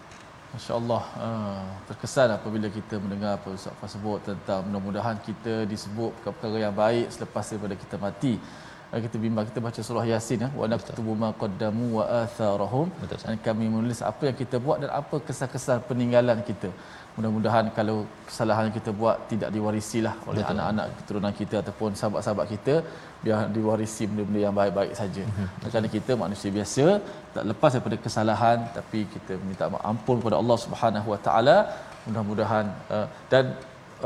Masya-Allah, 0.55 1.03
uh, 1.27 1.69
terkesan 1.89 2.29
apabila 2.39 2.69
kita 2.69 3.01
mendengar 3.03 3.41
apa 3.41 3.49
Ustaz 3.57 3.73
Fah 3.81 3.89
sebut 3.89 4.21
tentang 4.21 4.61
mudah-mudahan 4.69 5.17
kita 5.29 5.65
disebut 5.73 6.13
perkara 6.21 6.69
yang 6.69 6.77
baik 6.77 7.09
selepas 7.15 7.45
daripada 7.51 7.75
kita 7.83 7.97
mati. 7.97 8.35
Kita 9.05 9.17
bimbang 9.25 9.47
kita 9.51 9.61
baca 9.67 9.81
surah 9.89 10.05
Yasin 10.13 10.45
ya, 10.45 10.49
wa 10.61 10.67
naktubu 10.73 11.13
ma 11.23 11.29
qaddamu 11.43 11.85
wa 11.99 12.05
atharahum. 12.23 12.89
Dan 13.27 13.39
kami 13.47 13.65
menulis 13.75 14.01
apa 14.11 14.23
yang 14.29 14.37
kita 14.43 14.57
buat 14.67 14.79
dan 14.83 14.91
apa 15.01 15.17
kesan-kesan 15.29 15.79
peninggalan 15.89 16.41
kita 16.51 16.71
mudah-mudahan 17.17 17.67
kalau 17.79 17.97
kesalahan 18.29 18.65
yang 18.69 18.77
kita 18.81 18.91
buat 19.01 19.17
tidak 19.31 19.51
diwarisilah 19.57 20.15
oleh 20.31 20.43
Betul. 20.43 20.53
anak-anak 20.53 20.87
keturunan 20.99 21.35
kita 21.41 21.57
ataupun 21.63 21.91
sahabat-sahabat 22.01 22.47
kita 22.55 22.75
biar 23.25 23.41
diwarisi 23.57 24.03
benda-benda 24.11 24.41
yang 24.47 24.57
baik-baik 24.61 24.93
saja. 25.01 25.25
Mhm. 25.29 25.47
Kerana 25.73 25.89
kita 25.97 26.13
manusia 26.25 26.51
biasa 26.57 26.85
tak 27.35 27.45
lepas 27.51 27.71
daripada 27.77 27.97
kesalahan 28.07 28.59
tapi 28.77 29.01
kita 29.15 29.37
minta 29.49 29.69
ampun 29.91 30.17
kepada 30.21 30.39
Allah 30.43 30.59
Subhanahu 30.65 31.09
Wa 31.15 31.21
Taala. 31.27 31.57
Mudah-mudahan 32.07 32.67
uh, 32.95 33.07
dan 33.33 33.45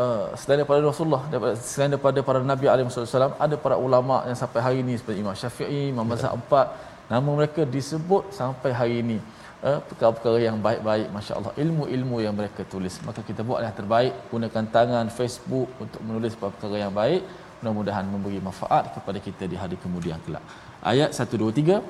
uh, 0.05 0.27
selain 0.41 0.59
daripada 0.61 0.81
Rasulullah 0.91 1.23
selain 1.71 1.91
daripada 1.95 2.19
para 2.29 2.41
nabi 2.53 2.67
alaihi 2.75 2.87
wasallam 2.89 3.35
ada 3.47 3.57
para 3.65 3.77
ulama 3.87 4.17
yang 4.29 4.39
sampai 4.43 4.61
hari 4.67 4.79
ini 4.85 4.95
seperti 5.01 5.19
Imam 5.25 5.37
Syafi'i, 5.43 5.83
Imam 5.95 6.07
Mazhab 6.13 6.37
empat. 6.41 6.67
Nama 7.13 7.29
mereka 7.39 7.63
disebut 7.77 8.35
sampai 8.41 8.71
hari 8.81 8.97
ini. 9.05 9.19
Uh, 9.67 9.81
perkara-perkara 9.89 10.39
yang 10.47 10.57
baik-baik 10.67 11.09
masya-Allah. 11.17 11.53
Ilmu-ilmu 11.63 12.17
yang 12.25 12.35
mereka 12.39 12.63
tulis. 12.73 12.95
Maka 13.07 13.21
kita 13.29 13.41
buat 13.49 13.61
yang 13.65 13.75
terbaik. 13.81 14.13
Gunakan 14.33 14.65
tangan 14.77 15.07
Facebook 15.19 15.69
untuk 15.85 16.01
menulis 16.07 16.35
perkara 16.43 16.77
yang 16.85 16.93
baik. 17.03 17.23
Mudah-mudahan 17.63 18.05
memberi 18.15 18.39
manfaat 18.49 18.93
kepada 18.95 19.19
kita 19.27 19.49
di 19.53 19.57
hari 19.63 19.79
kemudian 19.85 20.21
kelak. 20.27 20.45
Ayat 20.93 21.11
123 21.17 21.81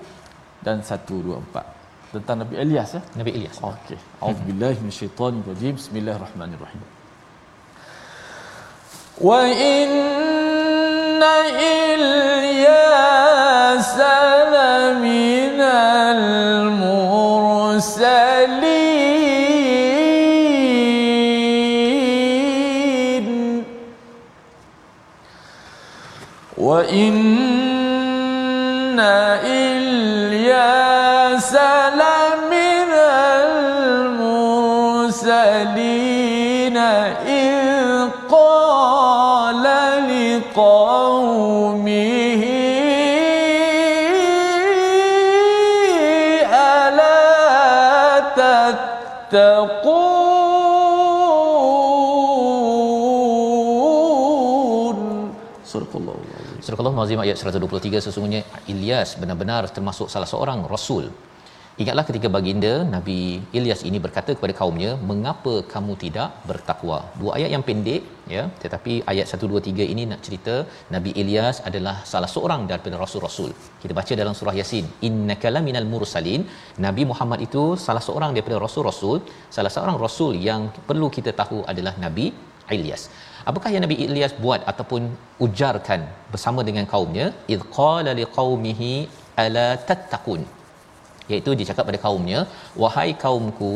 dan 0.63 0.81
124 0.81 1.77
tentang 2.15 2.37
Nabi 2.43 2.55
Ilyas 2.65 2.91
ya? 2.97 3.03
Nabi 3.19 3.31
Ilyas 3.39 3.59
okey. 3.73 3.99
Auzubillahi 4.25 4.79
minasyaitanir 4.85 5.45
rajim 5.51 5.75
bismillahirrahmanirrahim 5.81 6.96
wa 9.21 9.49
inna 9.49 11.35
ilyas 11.89 12.77
laminal 14.53 16.21
mursalin 16.77 18.37
tattaqun 49.27 50.07
surah 55.67 55.91
Allah 55.99 56.15
Surah 56.63 56.79
Allah 56.83 56.95
Mazim 56.99 57.19
ayat 57.21 57.37
123 57.39 58.01
sesungguhnya 58.07 58.43
Ilyas 58.67 59.19
benar-benar 59.21 59.69
termasuk 59.71 60.11
salah 60.11 60.27
seorang 60.27 60.65
rasul. 60.67 61.13
Ingatlah 61.83 62.05
ketika 62.09 62.29
baginda 62.35 62.71
Nabi 62.93 63.17
Ilyas 63.59 63.81
ini 63.89 63.99
berkata 64.05 64.31
kepada 64.37 64.53
kaumnya, 64.61 64.91
"Mengapa 65.11 65.55
kamu 65.73 65.93
tidak 66.03 66.29
bertakwa?" 66.49 66.99
Dua 67.21 67.31
ayat 67.39 67.51
yang 67.55 67.65
pendek 67.69 68.01
ya, 68.35 68.43
tetapi 68.63 68.95
ayat 69.13 69.27
1 69.33 69.51
2 69.51 69.61
3 69.67 69.85
ini 69.93 70.05
nak 70.13 70.21
cerita 70.27 70.55
Nabi 70.95 71.11
Ilyas 71.23 71.59
adalah 71.69 71.95
salah 72.13 72.31
seorang 72.35 72.65
daripada 72.71 72.97
rasul-rasul. 73.05 73.51
Kita 73.83 73.93
baca 74.01 74.13
dalam 74.23 74.35
surah 74.41 74.57
Yasin, 74.61 74.89
"Innaka 75.09 75.53
laminal 75.57 75.89
mursalin." 75.93 76.49
Nabi 76.87 77.05
Muhammad 77.13 77.41
itu 77.49 77.65
salah 77.87 78.05
seorang 78.09 78.33
daripada 78.37 78.57
rasul-rasul, 78.67 79.21
salah 79.59 79.73
seorang 79.77 79.99
rasul 80.07 80.33
yang 80.49 80.65
perlu 80.89 81.11
kita 81.19 81.33
tahu 81.43 81.61
adalah 81.75 81.95
Nabi 82.07 82.27
Ilyas. 82.77 83.05
Apakah 83.51 83.71
yang 83.75 83.85
Nabi 83.87 83.97
Ilyas 84.09 84.33
buat 84.45 84.63
ataupun 84.73 85.03
ujarkan 85.45 86.01
bersama 86.33 86.63
dengan 86.69 86.87
kaumnya? 86.95 87.27
Id 87.55 87.63
qala 87.79 88.13
liqaumihi 88.21 88.93
ala 89.45 89.67
tattaqun. 89.91 90.43
Iaitu 91.31 91.53
dia 91.59 91.69
cakap 91.71 91.85
pada 91.91 92.01
kaumnya, 92.07 92.41
wahai 92.83 93.11
kaumku, 93.25 93.75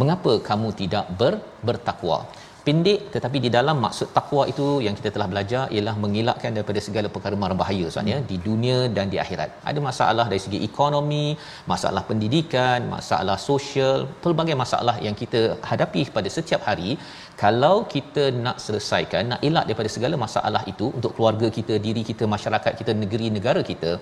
mengapa 0.00 0.32
kamu 0.48 0.70
tidak 0.80 1.06
ber, 1.20 1.34
bertakwa? 1.68 2.18
Pendek 2.66 3.00
tetapi 3.14 3.38
di 3.44 3.48
dalam 3.56 3.76
maksud 3.84 4.08
takwa 4.16 4.42
itu 4.50 4.66
yang 4.84 4.94
kita 4.98 5.10
telah 5.14 5.26
belajar 5.32 5.62
ialah 5.74 5.92
mengelakkan 6.04 6.50
daripada 6.56 6.80
segala 6.86 7.08
perkara 7.14 7.36
mara 7.42 7.54
bahaya 7.62 7.86
sebenarnya 7.92 8.18
hmm. 8.20 8.28
di 8.30 8.36
dunia 8.46 8.78
dan 8.96 9.06
di 9.12 9.18
akhirat. 9.24 9.50
Ada 9.70 9.80
masalah 9.88 10.26
dari 10.30 10.40
segi 10.44 10.60
ekonomi, 10.68 11.26
masalah 11.72 12.02
pendidikan, 12.10 12.88
masalah 12.94 13.36
sosial, 13.48 14.08
pelbagai 14.24 14.56
masalah 14.62 14.96
yang 15.06 15.16
kita 15.22 15.42
hadapi 15.70 16.08
pada 16.16 16.32
setiap 16.36 16.64
hari 16.68 16.96
kalau 17.42 17.76
kita 17.94 18.24
nak 18.44 18.56
selesaikan 18.64 19.22
nak 19.34 19.44
elak 19.48 19.64
daripada 19.68 19.90
segala 19.96 20.16
masalah 20.24 20.64
itu 20.72 20.88
untuk 20.98 21.12
keluarga 21.18 21.48
kita 21.58 21.76
diri 21.86 22.02
kita 22.10 22.24
masyarakat 22.34 22.72
kita 22.80 22.92
negeri 23.04 23.28
negara 23.36 23.60
kita 23.72 23.92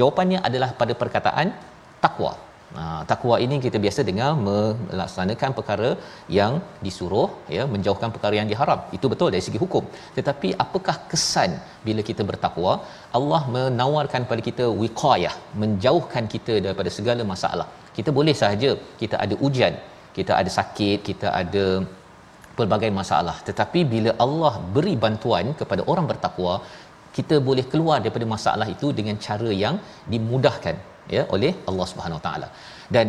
jawapannya 0.00 0.40
adalah 0.48 0.72
pada 0.80 0.94
perkataan 1.02 1.48
takwa. 2.06 2.32
Ha, 2.76 2.82
takwa 3.10 3.34
ini 3.44 3.56
kita 3.64 3.78
biasa 3.84 4.00
dengar 4.08 4.30
melaksanakan 4.46 5.50
perkara 5.58 5.90
yang 6.38 6.52
disuruh 6.84 7.28
ya 7.56 7.64
menjauhkan 7.74 8.10
perkara 8.14 8.34
yang 8.38 8.48
diharam. 8.52 8.80
Itu 8.96 9.06
betul 9.12 9.28
dari 9.34 9.44
segi 9.46 9.58
hukum. 9.64 9.84
Tetapi 10.16 10.48
apakah 10.64 10.96
kesan 11.10 11.52
bila 11.86 12.02
kita 12.08 12.22
bertakwa? 12.30 12.72
Allah 13.18 13.42
menawarkan 13.56 14.22
kepada 14.26 14.42
kita 14.48 14.64
wiqayah 14.82 15.34
menjauhkan 15.62 16.26
kita 16.34 16.56
daripada 16.64 16.92
segala 16.98 17.24
masalah. 17.34 17.68
Kita 17.98 18.12
boleh 18.18 18.34
sahaja 18.42 18.72
kita 19.02 19.18
ada 19.26 19.36
ujian 19.48 19.76
kita 20.16 20.32
ada 20.40 20.50
sakit 20.58 20.98
kita 21.08 21.28
ada 21.42 21.66
pelbagai 22.58 22.90
masalah. 23.00 23.36
Tetapi 23.48 23.80
bila 23.94 24.10
Allah 24.26 24.52
beri 24.74 24.96
bantuan 25.06 25.46
kepada 25.60 25.84
orang 25.92 26.06
bertakwa 26.12 26.54
kita 27.16 27.36
boleh 27.48 27.64
keluar 27.72 27.98
daripada 28.04 28.26
masalah 28.34 28.66
itu 28.74 28.88
dengan 28.98 29.16
cara 29.26 29.50
yang 29.64 29.76
dimudahkan 30.12 30.76
ya 31.16 31.22
oleh 31.36 31.52
Allah 31.70 31.86
Subhanahu 31.92 32.20
taala. 32.26 32.48
Dan 32.96 33.06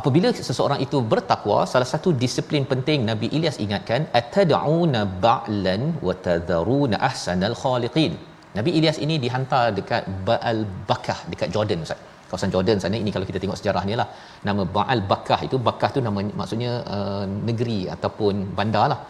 apabila 0.00 0.28
seseorang 0.50 0.80
itu 0.86 1.00
bertakwa 1.12 1.58
salah 1.72 1.88
satu 1.94 2.10
disiplin 2.22 2.64
penting 2.72 3.00
Nabi 3.10 3.28
Ilyas 3.38 3.58
ingatkan 3.66 4.02
atad'una 4.20 5.02
ba'lan 5.26 5.82
wa 6.06 6.14
tadharuna 6.28 6.98
ahsanal 7.10 7.56
khaliqin. 7.64 8.14
Nabi 8.58 8.70
Ilyas 8.78 8.98
ini 9.04 9.14
dihantar 9.24 9.66
dekat 9.78 10.02
Ba'al 10.28 10.58
Bakah 10.88 11.18
dekat 11.32 11.48
Jordan 11.54 11.84
Ustaz. 11.86 12.00
Kawasan 12.32 12.52
Jordan 12.54 12.76
sana 12.82 12.96
ini 13.02 13.10
kalau 13.14 13.26
kita 13.30 13.38
tengok 13.42 13.58
sejarahnya 13.60 13.96
lah. 14.00 14.06
Nama 14.48 14.62
Baal 14.76 15.00
Bakah 15.10 15.40
itu 15.46 15.56
Bakah 15.66 15.88
tu 15.94 16.00
nama 16.06 16.20
maksudnya 16.40 16.70
uh, 16.96 17.24
negeri 17.48 17.80
ataupun 17.94 18.34
bandar 18.58 18.84
lah. 18.92 19.00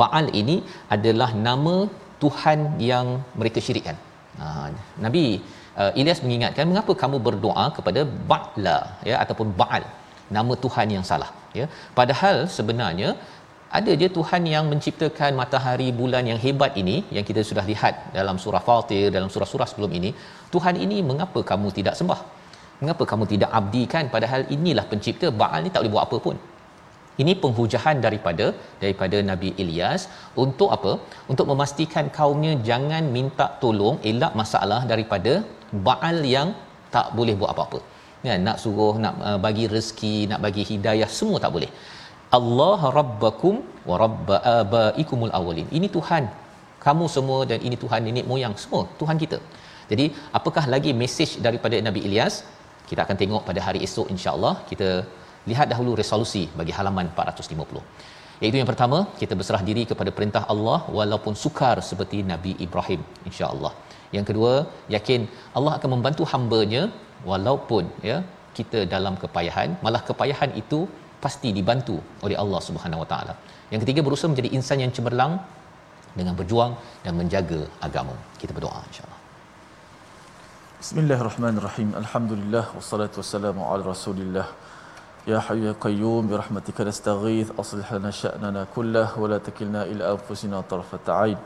Baal 0.00 0.26
ini 0.40 0.56
adalah 0.96 1.30
nama 1.46 1.74
Tuhan 2.22 2.60
yang 2.90 3.06
mereka 3.40 3.58
syirikkan. 3.66 3.96
Uh, 4.44 4.68
Nabi 5.04 5.24
uh, 5.82 5.92
Ilyas 6.00 6.20
mengingatkan 6.24 6.66
mengapa 6.70 6.92
kamu 7.02 7.16
berdoa 7.26 7.66
kepada 7.76 8.00
Ba'la 8.30 8.78
ya 9.10 9.16
ataupun 9.24 9.50
Baal 9.60 9.84
nama 10.36 10.52
Tuhan 10.64 10.88
yang 10.96 11.04
salah? 11.10 11.30
Ya 11.58 11.66
padahal 11.98 12.36
sebenarnya 12.56 13.10
ada 13.78 13.92
je 14.00 14.08
Tuhan 14.18 14.42
yang 14.54 14.64
menciptakan 14.72 15.32
matahari 15.40 15.88
bulan 16.00 16.24
yang 16.30 16.40
hebat 16.44 16.72
ini 16.82 16.96
yang 17.16 17.24
kita 17.30 17.40
sudah 17.48 17.64
lihat 17.70 17.94
dalam 18.18 18.36
surah 18.44 18.62
Fatir 18.68 19.06
dalam 19.16 19.30
surah-surah 19.34 19.68
sebelum 19.72 19.92
ini. 19.98 20.12
Tuhan 20.54 20.76
ini 20.84 20.98
mengapa 21.10 21.40
kamu 21.50 21.70
tidak 21.78 21.96
sembah? 22.00 22.20
Mengapa 22.80 23.04
kamu 23.10 23.24
tidak 23.32 23.50
abdikan? 23.58 24.04
Padahal 24.14 24.42
inilah 24.56 24.86
pencipta 24.92 25.28
Baal 25.40 25.60
ni 25.64 25.70
tak 25.74 25.82
boleh 25.82 25.92
buat 25.94 26.04
apa 26.08 26.18
pun 26.26 26.36
ini 27.22 27.32
penghujahan 27.42 27.96
daripada 28.06 28.46
daripada 28.82 29.18
Nabi 29.30 29.50
Ilyas. 29.62 30.02
Untuk 30.44 30.70
apa? 30.76 30.92
Untuk 31.32 31.46
memastikan 31.50 32.06
kaumnya 32.18 32.52
jangan 32.68 33.04
minta 33.16 33.46
tolong 33.62 33.96
elak 34.10 34.34
masalah 34.42 34.80
daripada 34.92 35.34
Baal 35.86 36.18
yang 36.34 36.50
tak 36.94 37.06
boleh 37.16 37.34
buat 37.40 37.50
apa-apa. 37.54 37.78
Ya 38.26 38.34
nak 38.46 38.56
suruh 38.62 38.94
nak 39.04 39.14
uh, 39.28 39.38
bagi 39.46 39.64
rezeki 39.74 40.16
nak 40.30 40.40
bagi 40.46 40.62
hidayah 40.70 41.10
semua 41.18 41.38
tak 41.44 41.52
boleh. 41.56 41.70
Allah 42.38 42.80
rabbakum 42.98 43.54
wa 43.88 43.96
rabb 44.02 44.30
abaikumul 44.58 45.32
awwalin. 45.38 45.68
Ini 45.78 45.88
Tuhan. 45.96 46.24
Kamu 46.84 47.04
semua 47.16 47.38
dan 47.50 47.60
ini 47.66 47.76
Tuhan 47.82 48.00
nenek 48.06 48.26
moyang 48.30 48.54
semua 48.62 48.82
Tuhan 49.00 49.16
kita. 49.22 49.38
Jadi 49.90 50.06
apakah 50.38 50.64
lagi 50.74 50.92
mesej 51.02 51.30
daripada 51.46 51.76
Nabi 51.88 52.00
Ilyas? 52.08 52.34
Kita 52.88 53.00
akan 53.04 53.16
tengok 53.22 53.42
pada 53.48 53.60
hari 53.66 53.80
esok 53.86 54.08
insya-Allah 54.14 54.54
kita 54.70 54.88
lihat 55.50 55.66
dahulu 55.72 55.92
resolusi 56.00 56.44
bagi 56.60 56.72
halaman 56.78 57.08
450 57.14 57.82
iaitu 58.42 58.56
yang 58.60 58.68
pertama 58.70 58.98
kita 59.20 59.34
berserah 59.38 59.62
diri 59.68 59.82
kepada 59.90 60.10
perintah 60.16 60.42
Allah 60.52 60.78
walaupun 60.98 61.34
sukar 61.44 61.76
seperti 61.90 62.18
Nabi 62.32 62.52
Ibrahim 62.66 63.00
insya-Allah. 63.28 63.72
Yang 64.16 64.26
kedua 64.30 64.52
yakin 64.94 65.20
Allah 65.58 65.72
akan 65.78 65.90
membantu 65.94 66.22
hamba-Nya 66.32 66.82
walaupun 67.30 67.84
ya 68.10 68.18
kita 68.58 68.80
dalam 68.94 69.14
kepayahan. 69.22 69.70
Malah 69.84 70.02
kepayahan 70.08 70.52
itu 70.62 70.80
pasti 71.24 71.50
dibantu 71.58 71.96
oleh 72.26 72.36
Allah 72.42 72.60
Subhanahu 72.68 73.02
Wa 73.04 73.08
Taala. 73.12 73.34
Yang 73.72 73.80
ketiga 73.84 74.00
berusaha 74.06 74.30
menjadi 74.32 74.50
insan 74.58 74.78
yang 74.84 74.92
cemerlang 74.96 75.32
dengan 76.18 76.34
berjuang 76.38 76.72
dan 77.04 77.12
menjaga 77.20 77.60
agama. 77.86 78.14
Kita 78.40 78.52
berdoa 78.56 78.80
insya-Allah. 78.90 79.20
Bismillahirrahmanirrahim. 80.82 81.88
Alhamdulillah 82.02 82.64
wassalatu 82.78 83.18
wassalamu 83.20 83.66
ala 83.66 83.82
Rasulillah. 83.92 84.46
Ya 85.28 85.40
Qayyum 85.84 86.28
bi 86.28 86.34
rahmatika 86.40 86.84
nastaghith 86.88 87.50
aslih 87.62 87.88
lana 87.94 88.10
sya'nana 88.18 88.60
kullah 88.74 89.08
wa 89.22 89.26
la 89.32 89.38
takilna 89.46 89.80
ila 89.92 90.04
anfusina 90.12 90.58
tarfata 90.70 91.12
ain. 91.24 91.36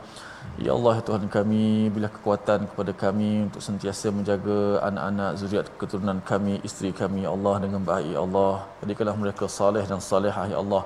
Ya 0.65 0.71
Allah 0.75 0.93
ya 0.99 1.03
Tuhan 1.07 1.25
kami 1.33 1.65
bila 1.95 2.07
kekuatan 2.15 2.59
kepada 2.69 2.93
kami 3.03 3.31
untuk 3.47 3.61
sentiasa 3.67 4.07
menjaga 4.17 4.59
anak-anak 4.87 5.31
zuriat 5.41 5.67
keturunan 5.81 6.19
kami 6.31 6.53
isteri 6.67 6.91
kami 7.01 7.19
ya 7.25 7.31
Allah 7.35 7.55
dengan 7.65 7.83
baik 7.91 8.09
ya 8.15 8.21
Allah. 8.25 8.53
Jadikanlah 8.83 9.17
mereka 9.23 9.51
saleh 9.59 9.83
dan 9.91 9.99
salehah 10.09 10.45
ya 10.53 10.57
Allah. 10.63 10.83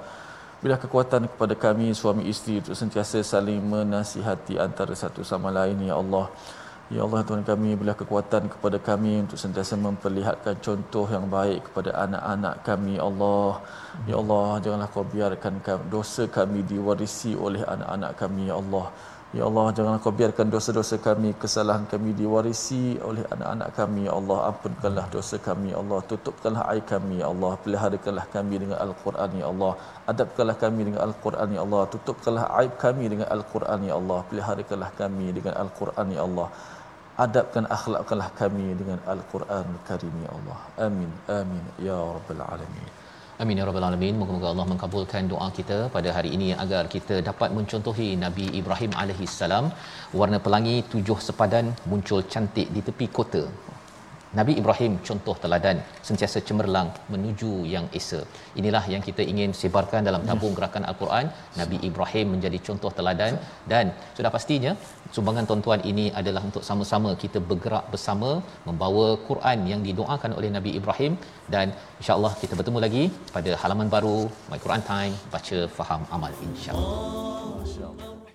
Bila 0.63 0.75
kekuatan 0.83 1.29
kepada 1.31 1.53
kami 1.65 1.93
suami 2.01 2.25
isteri 2.33 2.55
untuk 2.61 2.77
sentiasa 2.81 3.21
saling 3.33 3.61
menasihati 3.73 4.57
antara 4.67 4.97
satu 5.03 5.21
sama 5.31 5.53
lain 5.59 5.85
ya 5.91 6.01
Allah 6.01 6.25
Ya 6.95 7.03
Allah 7.03 7.19
Tuhan 7.27 7.43
kami 7.43 7.75
berilah 7.75 7.99
kekuatan 7.99 8.43
kepada 8.51 8.77
kami 8.79 9.13
untuk 9.23 9.35
sentiasa 9.43 9.75
memperlihatkan 9.75 10.55
contoh 10.67 11.03
yang 11.15 11.25
baik 11.27 11.67
kepada 11.67 11.91
anak-anak 12.03 12.63
kami 12.63 12.95
ya 12.95 13.03
Allah. 13.11 13.49
Ya 14.09 14.15
Allah 14.21 14.47
janganlah 14.63 14.89
kau 14.95 15.03
biarkan 15.15 15.59
dosa 15.91 16.23
kami 16.37 16.63
diwarisi 16.71 17.31
oleh 17.35 17.59
anak-anak 17.73 18.11
kami 18.21 18.47
ya 18.47 18.55
Allah. 18.61 18.85
Ya 19.37 19.43
Allah 19.49 19.65
janganlah 19.77 20.01
kau 20.05 20.13
biarkan 20.19 20.47
dosa-dosa 20.53 20.95
kami 21.07 21.29
kesalahan 21.41 21.85
kami 21.93 22.09
diwarisi 22.19 22.83
oleh 23.09 23.23
anak-anak 23.33 23.69
kami 23.79 24.01
ya 24.07 24.13
Allah 24.19 24.37
ampunkanlah 24.49 25.05
dosa 25.15 25.37
kami 25.47 25.67
ya 25.73 25.77
Allah 25.83 25.99
tutupkanlah 26.11 26.63
aib 26.71 26.85
kami 26.93 27.15
ya 27.21 27.27
Allah 27.33 27.51
peliharakanlah 27.65 28.25
kami 28.35 28.55
dengan 28.63 28.77
al-Quran 28.85 29.31
ya 29.41 29.45
Allah 29.51 29.71
adabkanlah 30.11 30.57
kami 30.63 30.81
dengan 30.87 31.01
al-Quran 31.07 31.49
ya 31.57 31.61
Allah 31.65 31.83
tutupkanlah 31.93 32.45
aib 32.61 32.73
kami 32.85 33.05
dengan 33.13 33.27
al-Quran 33.37 33.79
ya 33.89 33.93
Allah 33.99 34.19
peliharakanlah 34.31 34.91
kami 35.01 35.27
dengan 35.37 35.53
al-Quran 35.63 36.09
ya 36.17 36.23
Allah 36.27 36.49
adabkan 37.25 37.65
akhlakkanlah 37.77 38.29
kami 38.41 38.67
dengan 38.79 38.99
Al-Quran 39.13 39.67
Karim 39.89 40.15
ya 40.25 40.31
Allah. 40.37 40.59
Amin. 40.87 41.11
Amin. 41.39 41.63
Ya 41.87 41.97
Rabbal 41.97 42.41
Alamin. 42.45 42.89
Amin 43.43 43.59
ya 43.59 43.65
rabbal 43.69 43.85
alamin. 43.87 44.15
Moga-moga 44.19 44.47
Allah 44.51 44.65
mengabulkan 44.69 45.29
doa 45.31 45.47
kita 45.57 45.75
pada 45.95 46.09
hari 46.15 46.29
ini 46.37 46.47
agar 46.63 46.83
kita 46.93 47.15
dapat 47.27 47.49
mencontohi 47.57 48.07
Nabi 48.23 48.45
Ibrahim 48.59 48.91
alaihi 49.01 49.29
salam. 49.39 49.65
Warna 50.19 50.39
pelangi 50.45 50.75
tujuh 50.93 51.19
sepadan 51.27 51.69
muncul 51.91 52.21
cantik 52.33 52.69
di 52.75 52.81
tepi 52.87 53.07
kota. 53.17 53.43
Nabi 54.39 54.53
Ibrahim 54.61 54.93
contoh 55.07 55.35
teladan 55.43 55.77
sentiasa 56.07 56.39
cemerlang 56.47 56.89
menuju 57.13 57.51
yang 57.73 57.85
esa. 57.99 58.19
Inilah 58.59 58.83
yang 58.93 59.03
kita 59.07 59.23
ingin 59.31 59.51
sebarkan 59.61 60.01
dalam 60.07 60.21
tabung 60.29 60.53
gerakan 60.57 60.85
Al-Quran. 60.89 61.25
Nabi 61.61 61.77
Ibrahim 61.89 62.27
menjadi 62.35 62.59
contoh 62.67 62.91
teladan 62.97 63.33
dan 63.71 63.85
sudah 64.17 64.31
pastinya 64.35 64.73
sumbangan 65.15 65.47
tuan-tuan 65.49 65.81
ini 65.91 66.05
adalah 66.21 66.43
untuk 66.49 66.63
sama-sama 66.69 67.11
kita 67.23 67.41
bergerak 67.49 67.87
bersama 67.93 68.29
membawa 68.67 69.07
Quran 69.29 69.59
yang 69.71 69.81
didoakan 69.87 70.33
oleh 70.37 70.51
Nabi 70.57 70.73
Ibrahim 70.81 71.15
dan 71.55 71.67
insya-Allah 71.99 72.33
kita 72.43 72.53
bertemu 72.59 72.81
lagi 72.85 73.03
pada 73.35 73.53
halaman 73.63 73.89
baru 73.97 74.17
My 74.51 74.61
Quran 74.65 74.85
Time 74.91 75.15
baca 75.35 75.59
faham 75.79 76.03
amal 76.17 76.33
insya-Allah. 76.49 76.95
Masya-Allah. 77.59 78.26